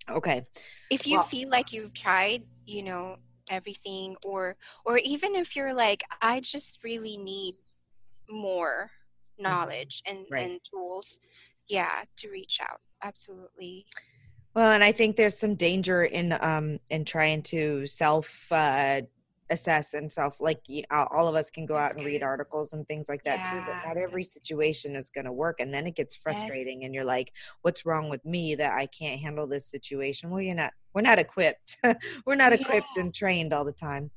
[0.10, 0.44] okay
[0.90, 3.18] if you well, feel like you've tried you know
[3.50, 4.56] everything or
[4.86, 7.56] or even if you're like i just really need
[8.30, 9.44] more mm-hmm.
[9.44, 10.50] knowledge and right.
[10.50, 11.20] and tools
[11.68, 13.86] yeah to reach out absolutely
[14.54, 19.02] well and i think there's some danger in um in trying to self uh
[19.50, 22.12] assess and self like all of us can go That's out and good.
[22.14, 23.52] read articles and things like that yeah.
[23.52, 26.88] too but not every situation is going to work and then it gets frustrating yes.
[26.88, 27.32] and you're like
[27.62, 31.20] what's wrong with me that i can't handle this situation well you're not we're not
[31.20, 31.78] equipped
[32.26, 34.10] we're not equipped and trained all the time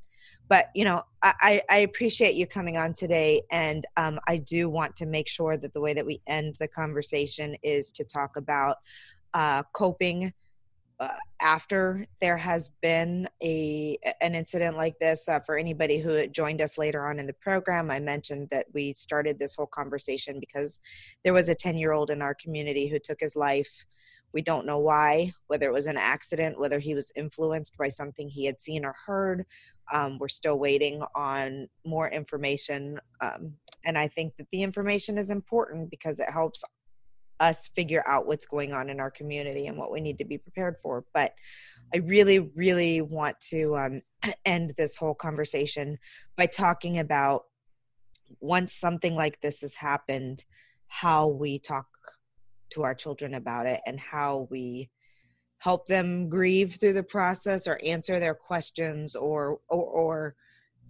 [0.48, 4.94] but you know I, I appreciate you coming on today and um, i do want
[4.96, 8.76] to make sure that the way that we end the conversation is to talk about
[9.36, 10.32] uh, coping
[10.98, 11.08] uh,
[11.42, 16.78] after there has been a an incident like this uh, for anybody who joined us
[16.78, 20.80] later on in the program i mentioned that we started this whole conversation because
[21.22, 23.84] there was a 10 year old in our community who took his life.
[24.32, 28.30] We don't know why whether it was an accident whether he was influenced by something
[28.30, 29.44] he had seen or heard.
[29.92, 33.52] Um, we're still waiting on more information um,
[33.84, 36.64] and i think that the information is important because it helps
[37.40, 40.38] us figure out what's going on in our community and what we need to be
[40.38, 41.04] prepared for.
[41.12, 41.34] But
[41.94, 44.02] I really, really want to um,
[44.44, 45.98] end this whole conversation
[46.36, 47.44] by talking about
[48.40, 50.44] once something like this has happened,
[50.88, 51.86] how we talk
[52.70, 54.90] to our children about it and how we
[55.58, 60.36] help them grieve through the process or answer their questions or or, or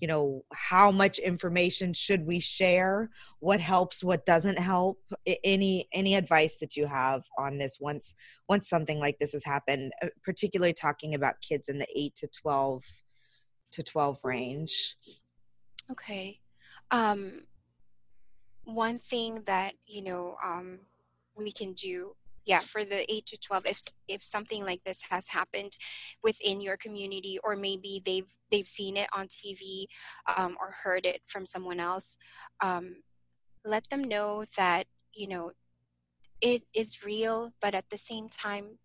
[0.00, 3.10] you know how much information should we share?
[3.40, 5.00] What helps what doesn't help?
[5.42, 8.14] Any any advice that you have on this once
[8.48, 12.28] once something like this has happened uh, particularly talking about kids in the 8 to
[12.42, 12.82] 12
[13.72, 14.96] to 12 range?
[15.90, 16.40] Okay.
[16.90, 17.42] Um
[18.64, 20.80] one thing that you know um
[21.36, 22.14] we can do
[22.46, 25.76] yeah for the 8 to 12 if if something like this has happened
[26.22, 29.86] within your community or maybe they've they've seen it on tv
[30.36, 32.16] um, or heard it from someone else
[32.62, 32.96] um,
[33.64, 35.50] let them know that you know
[36.40, 38.78] it is real but at the same time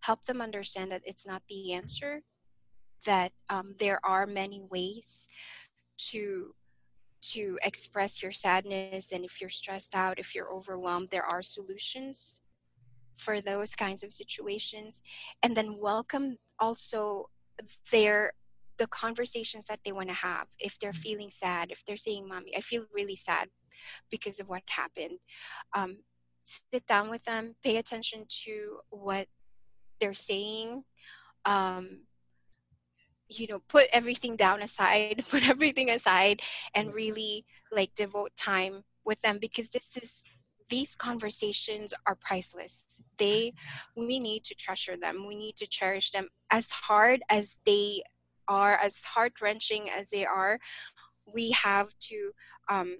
[0.00, 2.22] help them understand that it's not the answer
[3.06, 5.28] that um, there are many ways
[5.96, 6.54] to
[7.20, 12.40] to express your sadness and if you're stressed out if you're overwhelmed there are solutions
[13.16, 15.02] for those kinds of situations
[15.42, 17.28] and then welcome also
[17.90, 18.32] their
[18.76, 21.00] the conversations that they want to have if they're mm-hmm.
[21.00, 23.48] feeling sad if they're saying mommy i feel really sad
[24.10, 25.18] because of what happened
[25.74, 25.98] um,
[26.72, 29.26] sit down with them pay attention to what
[30.00, 30.84] they're saying
[31.44, 32.00] um,
[33.28, 36.42] you know put everything down aside put everything aside
[36.74, 40.23] and really like devote time with them because this is
[40.68, 43.00] these conversations are priceless.
[43.18, 43.52] They
[43.96, 45.26] we need to treasure them.
[45.26, 48.02] We need to cherish them as hard as they
[48.48, 50.58] are as heart-wrenching as they are.
[51.32, 52.32] We have to
[52.68, 52.98] um,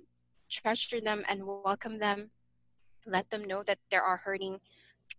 [0.50, 2.30] treasure them and welcome them.
[3.06, 4.60] Let them know that there are hurting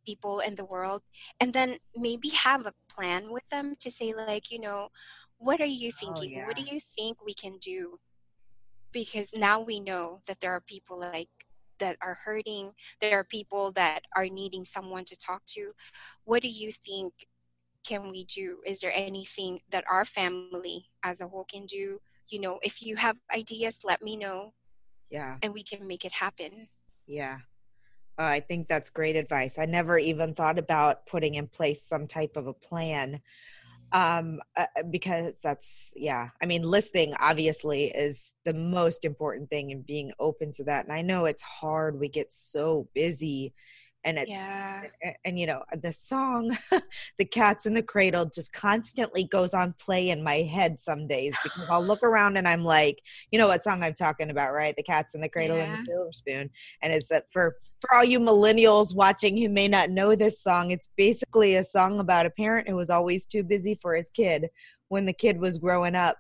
[0.06, 1.04] people in the world.
[1.40, 4.90] And then maybe have a plan with them to say like you know
[5.38, 6.36] what are you oh, thinking?
[6.36, 6.48] Oh, yeah.
[6.48, 8.00] what do you think we can do?
[8.92, 11.28] Because now we know that there are people like
[11.80, 12.72] that are hurting
[13.02, 15.72] there are people that are needing someone to talk to
[16.24, 17.14] what do you think
[17.86, 18.58] can we do?
[18.66, 22.00] Is there anything that our family as a whole can do?
[22.30, 24.54] You know if you have ideas let me know
[25.12, 25.38] yeah.
[25.44, 26.68] and we can make it happen.
[27.06, 27.40] Yeah.
[28.18, 29.60] Uh, I think that's great advice.
[29.60, 33.22] I never even thought about putting in place some type of a plan
[33.92, 39.72] um uh, uh, because that's yeah i mean listening obviously is the most important thing
[39.72, 43.54] and being open to that and i know it's hard we get so busy
[44.06, 44.84] and it's yeah.
[45.04, 46.56] and, and, you know the song
[47.18, 51.36] the cats in the cradle just constantly goes on play in my head some days
[51.44, 53.02] because i'll look around and i'm like
[53.32, 55.76] you know what song i'm talking about right the cats in the cradle yeah.
[55.76, 56.50] and the silver spoon
[56.82, 60.72] and it's that for for all you millennials watching who may not know this song
[60.72, 64.48] it's basically a song about a parent who was always too busy for his kid
[64.90, 66.18] when the kid was growing up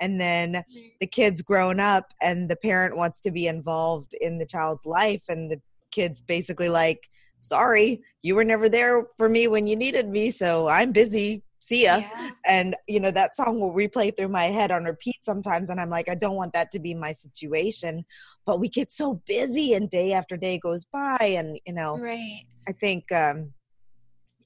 [0.00, 0.86] and then mm-hmm.
[1.00, 5.22] the kid's grown up and the parent wants to be involved in the child's life
[5.28, 5.60] and the
[5.90, 7.08] kid's basically like
[7.40, 11.42] sorry, you were never there for me when you needed me, so I'm busy.
[11.60, 11.96] See ya.
[11.96, 12.30] Yeah.
[12.46, 15.68] And you know, that song will replay through my head on repeat sometimes.
[15.68, 18.04] And I'm like, I don't want that to be my situation.
[18.44, 21.18] But we get so busy and day after day goes by.
[21.20, 22.44] And, you know, right.
[22.68, 23.52] I think um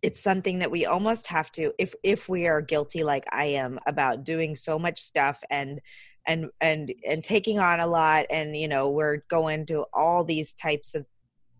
[0.02, 3.78] it's something that we almost have to if if we are guilty like I am
[3.86, 5.80] about doing so much stuff and
[6.26, 10.54] and and and taking on a lot and you know we're going to all these
[10.54, 11.06] types of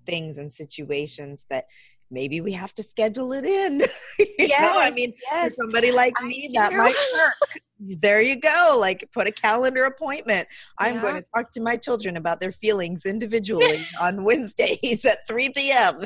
[0.07, 1.66] things and situations that
[2.11, 3.82] maybe we have to schedule it in.
[4.38, 5.55] Yeah, I mean, yes.
[5.55, 6.59] for somebody like I me, do.
[6.59, 7.61] that might work.
[7.78, 8.76] there you go.
[8.80, 10.48] Like put a calendar appointment.
[10.78, 15.51] I'm going to talk to my children about their feelings individually on Wednesdays at 3
[15.51, 16.01] p.m.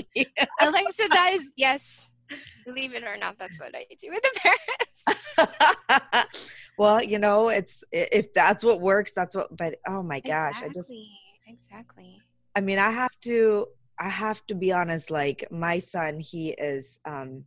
[0.61, 2.11] Alexa, that is yes.
[2.67, 4.41] Believe it or not, that's what I do with the
[5.39, 6.49] parents.
[6.79, 9.57] well, you know, it's if that's what works, that's what.
[9.57, 10.69] But oh my gosh, exactly.
[10.69, 10.93] I just
[11.47, 12.23] exactly.
[12.57, 13.67] I mean, I have to
[13.99, 17.45] I have to be honest, like my son, he is um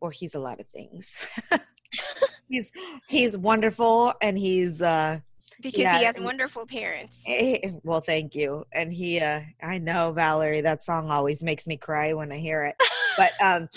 [0.00, 1.16] or he's a lot of things.
[2.48, 2.70] he's
[3.08, 5.20] he's wonderful and he's uh
[5.62, 7.22] because yeah, he has wonderful parents.
[7.24, 8.64] He, well, thank you.
[8.72, 12.64] And he uh I know Valerie, that song always makes me cry when I hear
[12.64, 12.76] it.
[13.16, 13.68] but um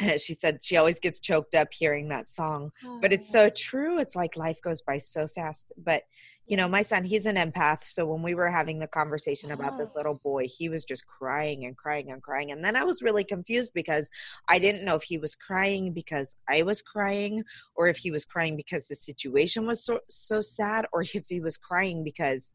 [0.18, 2.72] she said she always gets choked up hearing that song.
[3.00, 3.98] But it's so true.
[3.98, 5.72] It's like life goes by so fast.
[5.76, 6.04] But
[6.46, 7.84] you know, my son, he's an empath.
[7.84, 9.98] So when we were having the conversation about this oh.
[9.98, 12.50] little boy, he was just crying and crying and crying.
[12.50, 14.10] And then I was really confused because
[14.48, 17.44] I didn't know if he was crying because I was crying
[17.76, 21.40] or if he was crying because the situation was so, so sad or if he
[21.40, 22.50] was crying because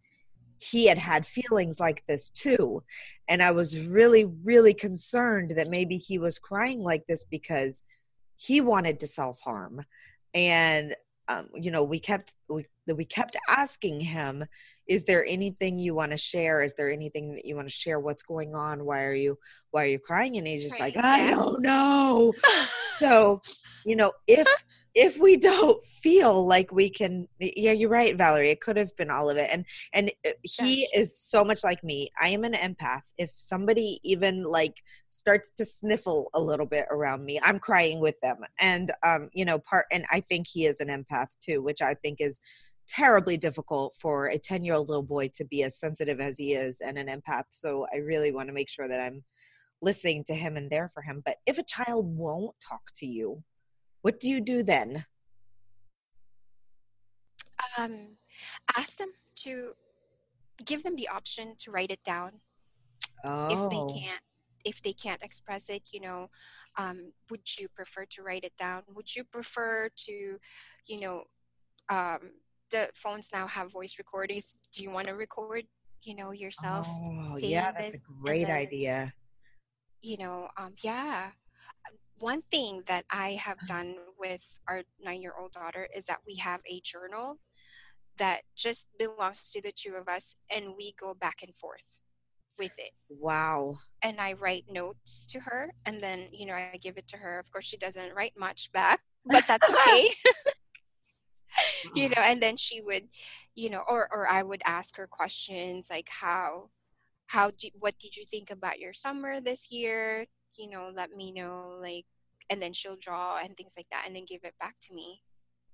[0.72, 2.84] he had had feelings like this too.
[3.28, 7.84] And I was really, really concerned that maybe he was crying like this because
[8.36, 9.84] he wanted to self harm.
[10.34, 10.96] And
[11.28, 14.46] um, you know we kept we, we kept asking him
[14.88, 16.62] is there anything you want to share?
[16.62, 18.00] Is there anything that you want to share?
[18.00, 18.86] What's going on?
[18.86, 19.38] Why are you
[19.72, 20.38] why are you crying?
[20.38, 20.96] And he's just right.
[20.96, 22.34] like i don't know.
[22.98, 23.42] So
[23.86, 24.48] you know if
[24.94, 29.10] if we don't feel like we can yeah you're right valerie it could have been
[29.10, 29.50] all of it.
[29.52, 32.10] And and uh, he is so much like me.
[32.22, 33.02] I am an empath.
[33.18, 38.20] If somebody even like starts to sniffle a little bit around me i'm crying with
[38.22, 38.38] them.
[38.60, 41.94] And um you know part and i think he is an empath too which i
[41.96, 42.40] think is
[42.88, 46.54] terribly difficult for a 10 year old little boy to be as sensitive as he
[46.54, 49.24] is and an empath so i really want to make sure that i'm
[49.82, 53.44] listening to him and there for him but if a child won't talk to you
[54.06, 55.04] what do you do then?
[57.76, 58.18] Um,
[58.78, 59.72] ask them to
[60.64, 62.34] give them the option to write it down.
[63.24, 63.48] Oh.
[63.48, 63.88] If they oh.
[63.88, 64.22] can't,
[64.64, 66.30] if they can't express it, you know,
[66.78, 68.84] um, would you prefer to write it down?
[68.94, 70.38] Would you prefer to,
[70.86, 71.24] you know,
[71.90, 72.20] um,
[72.72, 74.56] the phones now have voice recordings.
[74.74, 75.64] Do you want to record,
[76.04, 76.88] you know, yourself?
[76.90, 79.14] Oh, yeah, that's a great then, idea.
[80.02, 81.32] You know, um, yeah,
[82.20, 83.68] one thing that I have uh-huh.
[83.68, 87.40] done with our nine year old daughter is that we have a journal
[88.18, 92.00] that just belongs to the two of us and we go back and forth
[92.58, 92.92] with it.
[93.10, 93.80] Wow.
[94.02, 97.40] And I write notes to her and then, you know, I give it to her.
[97.40, 100.10] Of course, she doesn't write much back, but that's okay.
[101.96, 103.08] you know, and then she would,
[103.56, 106.70] you know, or, or I would ask her questions like how,
[107.28, 110.26] how do, what did you think about your summer this year?
[110.58, 112.06] you know let me know like
[112.50, 115.22] and then she'll draw and things like that and then give it back to me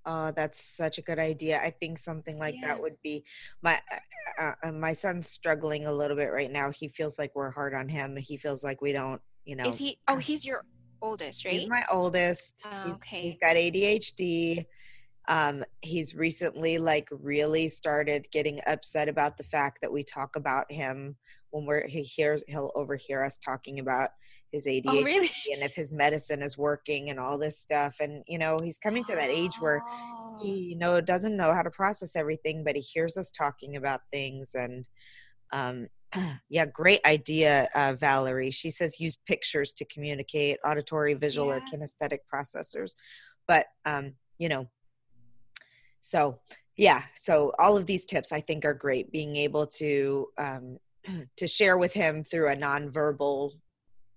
[0.04, 1.62] Oh, that's such a good idea.
[1.62, 2.70] I think something like yeah.
[2.70, 3.24] that would be
[3.62, 3.80] my
[4.40, 6.72] uh, uh, my son's struggling a little bit right now.
[6.72, 8.18] He feels like we're hard on him.
[8.18, 9.70] He feels like we don't, you know.
[9.70, 10.00] Is he?
[10.08, 10.66] Oh, he's your
[11.04, 11.54] oldest, right?
[11.54, 12.56] He's my oldest.
[12.66, 13.18] Oh, okay.
[13.18, 14.66] He's, he's got ADHD.
[15.32, 20.70] Um, he's recently like really started getting upset about the fact that we talk about
[20.70, 21.16] him
[21.52, 24.10] when we're he hears he'll overhear us talking about
[24.52, 25.32] his ADHD oh, really?
[25.54, 27.96] and if his medicine is working and all this stuff.
[28.02, 29.82] And you know, he's coming to that age where
[30.42, 30.56] he oh.
[30.56, 34.52] you know doesn't know how to process everything, but he hears us talking about things
[34.54, 34.86] and
[35.54, 35.88] um
[36.50, 38.52] yeah, great idea, uh, Valerie.
[38.52, 41.60] She says use pictures to communicate, auditory, visual, yeah.
[41.60, 42.92] or kinesthetic processors.
[43.48, 44.68] But um, you know,
[46.02, 46.40] so
[46.78, 49.12] yeah, so all of these tips I think are great.
[49.12, 50.78] Being able to um,
[51.38, 53.52] to share with him through a nonverbal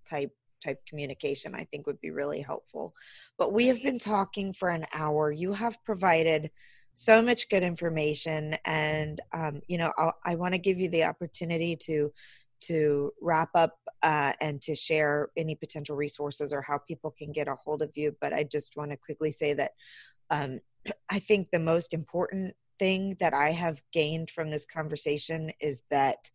[0.09, 0.33] type
[0.63, 2.95] type communication, I think would be really helpful.
[3.37, 5.31] But we have been talking for an hour.
[5.31, 6.51] You have provided
[6.95, 11.05] so much good information and um, you know I'll, i want to give you the
[11.05, 12.13] opportunity to
[12.61, 17.49] to wrap up uh, and to share any potential resources or how people can get
[17.49, 19.73] a hold of you but i just want to quickly say that
[20.31, 20.61] um,
[21.11, 26.31] i think the most important thing that i have gained from this conversation is that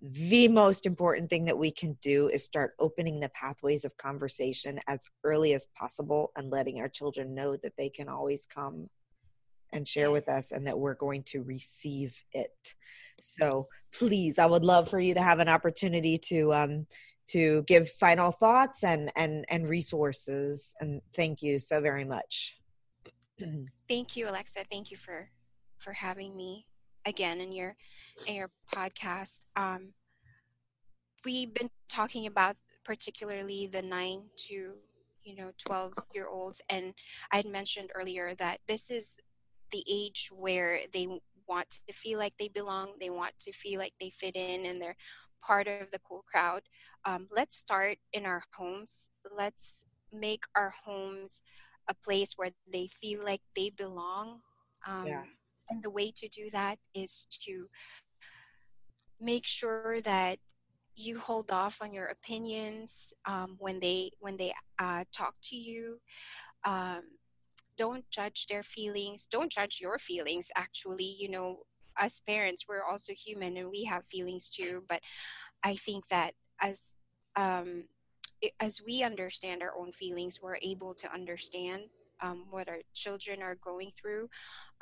[0.00, 4.78] the most important thing that we can do is start opening the pathways of conversation
[4.86, 8.90] as early as possible and letting our children know that they can always come
[9.72, 12.74] and share with us and that we're going to receive it.
[13.18, 16.86] So please i would love for you to have an opportunity to um
[17.26, 22.56] to give final thoughts and and and resources and thank you so very much
[23.88, 25.30] thank you alexa thank you for
[25.78, 26.66] for having me
[27.06, 27.76] again in your
[28.26, 29.92] in your podcast um
[31.24, 34.74] we've been talking about particularly the 9 to
[35.22, 36.94] you know 12 year olds and
[37.32, 39.16] i had mentioned earlier that this is
[39.70, 41.08] the age where they
[41.48, 44.80] want to feel like they belong, they want to feel like they fit in and
[44.80, 44.96] they're
[45.42, 46.62] part of the cool crowd.
[47.04, 49.10] Um, let's start in our homes.
[49.36, 51.42] Let's make our homes
[51.88, 54.40] a place where they feel like they belong.
[54.86, 55.22] Um, yeah.
[55.70, 57.68] And the way to do that is to
[59.20, 60.38] make sure that
[60.96, 65.98] you hold off on your opinions um, when they when they uh, talk to you.
[66.64, 67.02] Um,
[67.76, 71.58] don't judge their feelings don't judge your feelings actually you know
[71.98, 75.00] as parents we're also human and we have feelings too but
[75.62, 76.92] i think that as
[77.36, 77.84] um
[78.60, 81.82] as we understand our own feelings we're able to understand
[82.20, 84.28] um, what our children are going through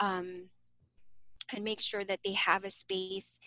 [0.01, 0.49] um,
[1.55, 3.39] and make sure that they have a space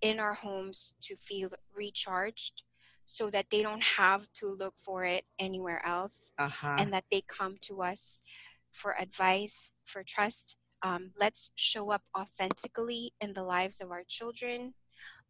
[0.00, 2.62] in our homes to feel recharged
[3.06, 6.76] so that they don't have to look for it anywhere else uh-huh.
[6.78, 8.20] and that they come to us
[8.72, 10.56] for advice, for trust.
[10.82, 14.74] Um, let's show up authentically in the lives of our children.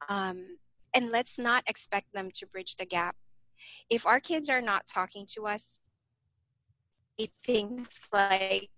[0.09, 0.59] Um,
[0.95, 3.15] and let's not expect them to bridge the gap.
[3.91, 5.81] If our kids are not talking to us,
[7.19, 8.71] it things like,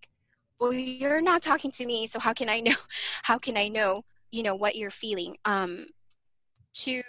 [0.61, 2.75] well, you're not talking to me, so how can I know?
[3.23, 5.37] How can I know, you know, what you're feeling?
[5.45, 5.87] Um,
[6.75, 7.03] to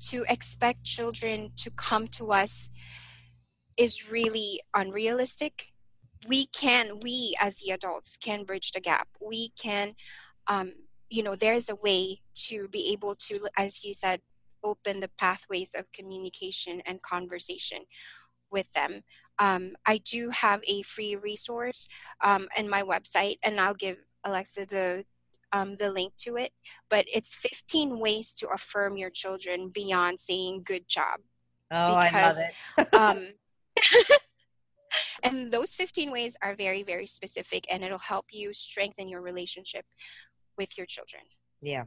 [0.00, 2.70] to expect children to come to us
[3.76, 5.72] is really unrealistic
[6.26, 9.94] we can we as the adults can bridge the gap we can
[10.48, 10.72] um,
[11.10, 14.20] you know there's a way to be able to as you said
[14.62, 17.80] open the pathways of communication and conversation
[18.50, 19.02] with them
[19.38, 21.88] um, i do have a free resource
[22.22, 25.04] um, in my website and i'll give alexa the
[25.52, 26.52] um, the link to it
[26.90, 31.20] but it's 15 ways to affirm your children beyond saying good job
[31.70, 33.28] oh because, i love it um,
[35.22, 39.84] and those 15 ways are very, very specific and it'll help you strengthen your relationship
[40.56, 41.22] with your children.
[41.60, 41.84] Yeah.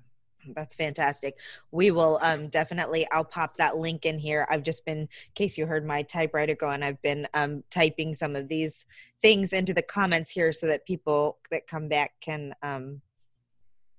[0.55, 1.37] That's fantastic.
[1.71, 3.07] We will um, definitely.
[3.11, 4.47] I'll pop that link in here.
[4.49, 8.13] I've just been, in case you heard my typewriter go, going, I've been um, typing
[8.13, 8.85] some of these
[9.21, 13.01] things into the comments here so that people that come back can um,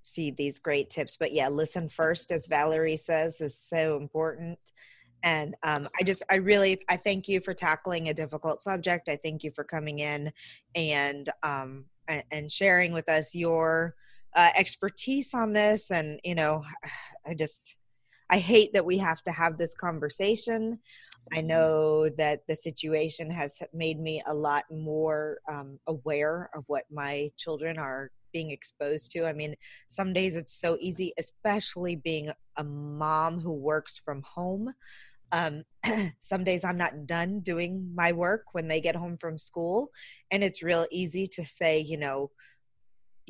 [0.03, 1.17] see these great tips.
[1.17, 4.59] But yeah, listen first, as Valerie says, is so important
[5.23, 9.15] and um, i just i really i thank you for tackling a difficult subject i
[9.15, 10.31] thank you for coming in
[10.75, 11.85] and um,
[12.31, 13.95] and sharing with us your
[14.35, 16.63] uh, expertise on this and you know
[17.27, 17.77] i just
[18.29, 20.79] i hate that we have to have this conversation
[21.31, 21.47] i mm-hmm.
[21.47, 27.29] know that the situation has made me a lot more um, aware of what my
[27.37, 29.25] children are being exposed to.
[29.25, 29.55] I mean,
[29.87, 34.73] some days it's so easy, especially being a mom who works from home.
[35.31, 35.63] Um,
[36.19, 39.91] some days I'm not done doing my work when they get home from school.
[40.31, 42.31] And it's real easy to say, you know,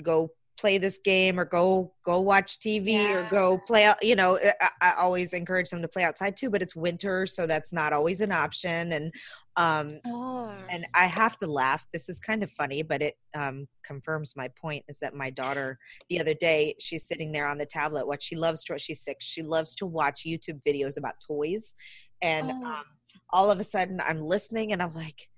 [0.02, 3.14] go play this game or go go watch TV yeah.
[3.14, 6.50] or go play out you know I, I, always encourage them to play outside too
[6.50, 9.12] but it's winter so that's not always an option and
[9.56, 10.56] um oh.
[10.70, 14.50] and I have to laugh this is kind of funny but it um confirms my
[14.50, 15.80] point is that my daughter
[16.10, 19.26] the other day she's sitting there on the tablet what she loves to she's six
[19.26, 21.74] she loves to watch YouTube videos about toys
[22.22, 22.66] and oh.
[22.66, 22.86] um,
[23.32, 25.30] all of a sudden I'm listening and I'm like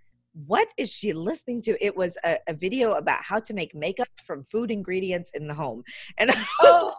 [0.46, 1.84] what is she listening to?
[1.84, 5.54] It was a, a video about how to make makeup from food ingredients in the
[5.54, 5.84] home.
[6.18, 6.32] And
[6.62, 6.94] oh.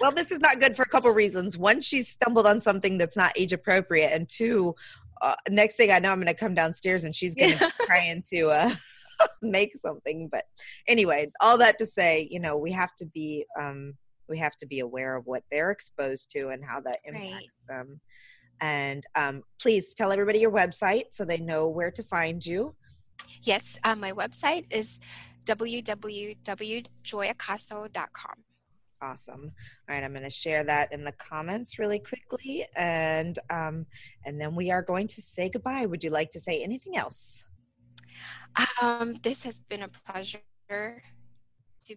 [0.00, 1.56] well, this is not good for a couple reasons.
[1.58, 4.74] One, she stumbled on something that's not age appropriate, and two,
[5.20, 7.70] uh, next thing I know, I'm going to come downstairs and she's going to yeah.
[7.86, 8.74] trying to uh,
[9.42, 10.28] make something.
[10.30, 10.44] But
[10.86, 13.94] anyway, all that to say, you know, we have to be um,
[14.28, 17.78] we have to be aware of what they're exposed to and how that impacts right.
[17.78, 18.00] them.
[18.60, 22.74] And um, please tell everybody your website so they know where to find you.
[23.42, 24.98] Yes, um, my website is
[25.46, 28.34] www.joyacaso.com.
[29.00, 29.52] Awesome.
[29.88, 33.86] All right, I'm going to share that in the comments really quickly, and um,
[34.26, 35.86] and then we are going to say goodbye.
[35.86, 37.44] Would you like to say anything else?
[38.82, 41.94] Um, this has been a pleasure to,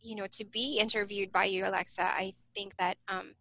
[0.00, 2.02] you know, to be interviewed by you, Alexa.
[2.02, 3.34] I think that um,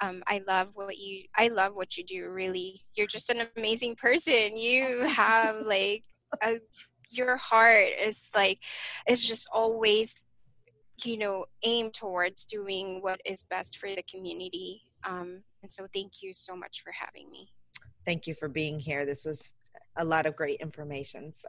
[0.00, 2.80] um, I love what you I love what you do really.
[2.94, 4.56] You're just an amazing person.
[4.56, 6.04] You have like
[6.42, 6.58] a,
[7.10, 8.58] your heart is like
[9.06, 10.24] it's just always
[11.04, 14.82] you know aim towards doing what is best for the community.
[15.04, 17.50] Um, and so thank you so much for having me.
[18.04, 19.06] Thank you for being here.
[19.06, 19.50] This was
[19.96, 21.32] a lot of great information.
[21.32, 21.48] So,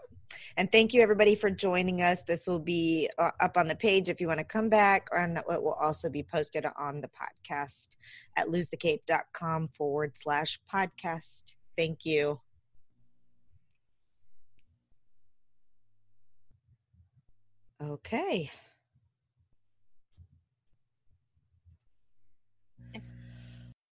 [0.58, 2.24] and thank you everybody for joining us.
[2.24, 5.38] This will be uh, up on the page if you want to come back, and
[5.38, 7.90] it will also be posted on the podcast
[8.38, 11.56] at losethecape.com forward slash podcast.
[11.78, 12.40] Thank you.
[17.82, 18.52] Okay.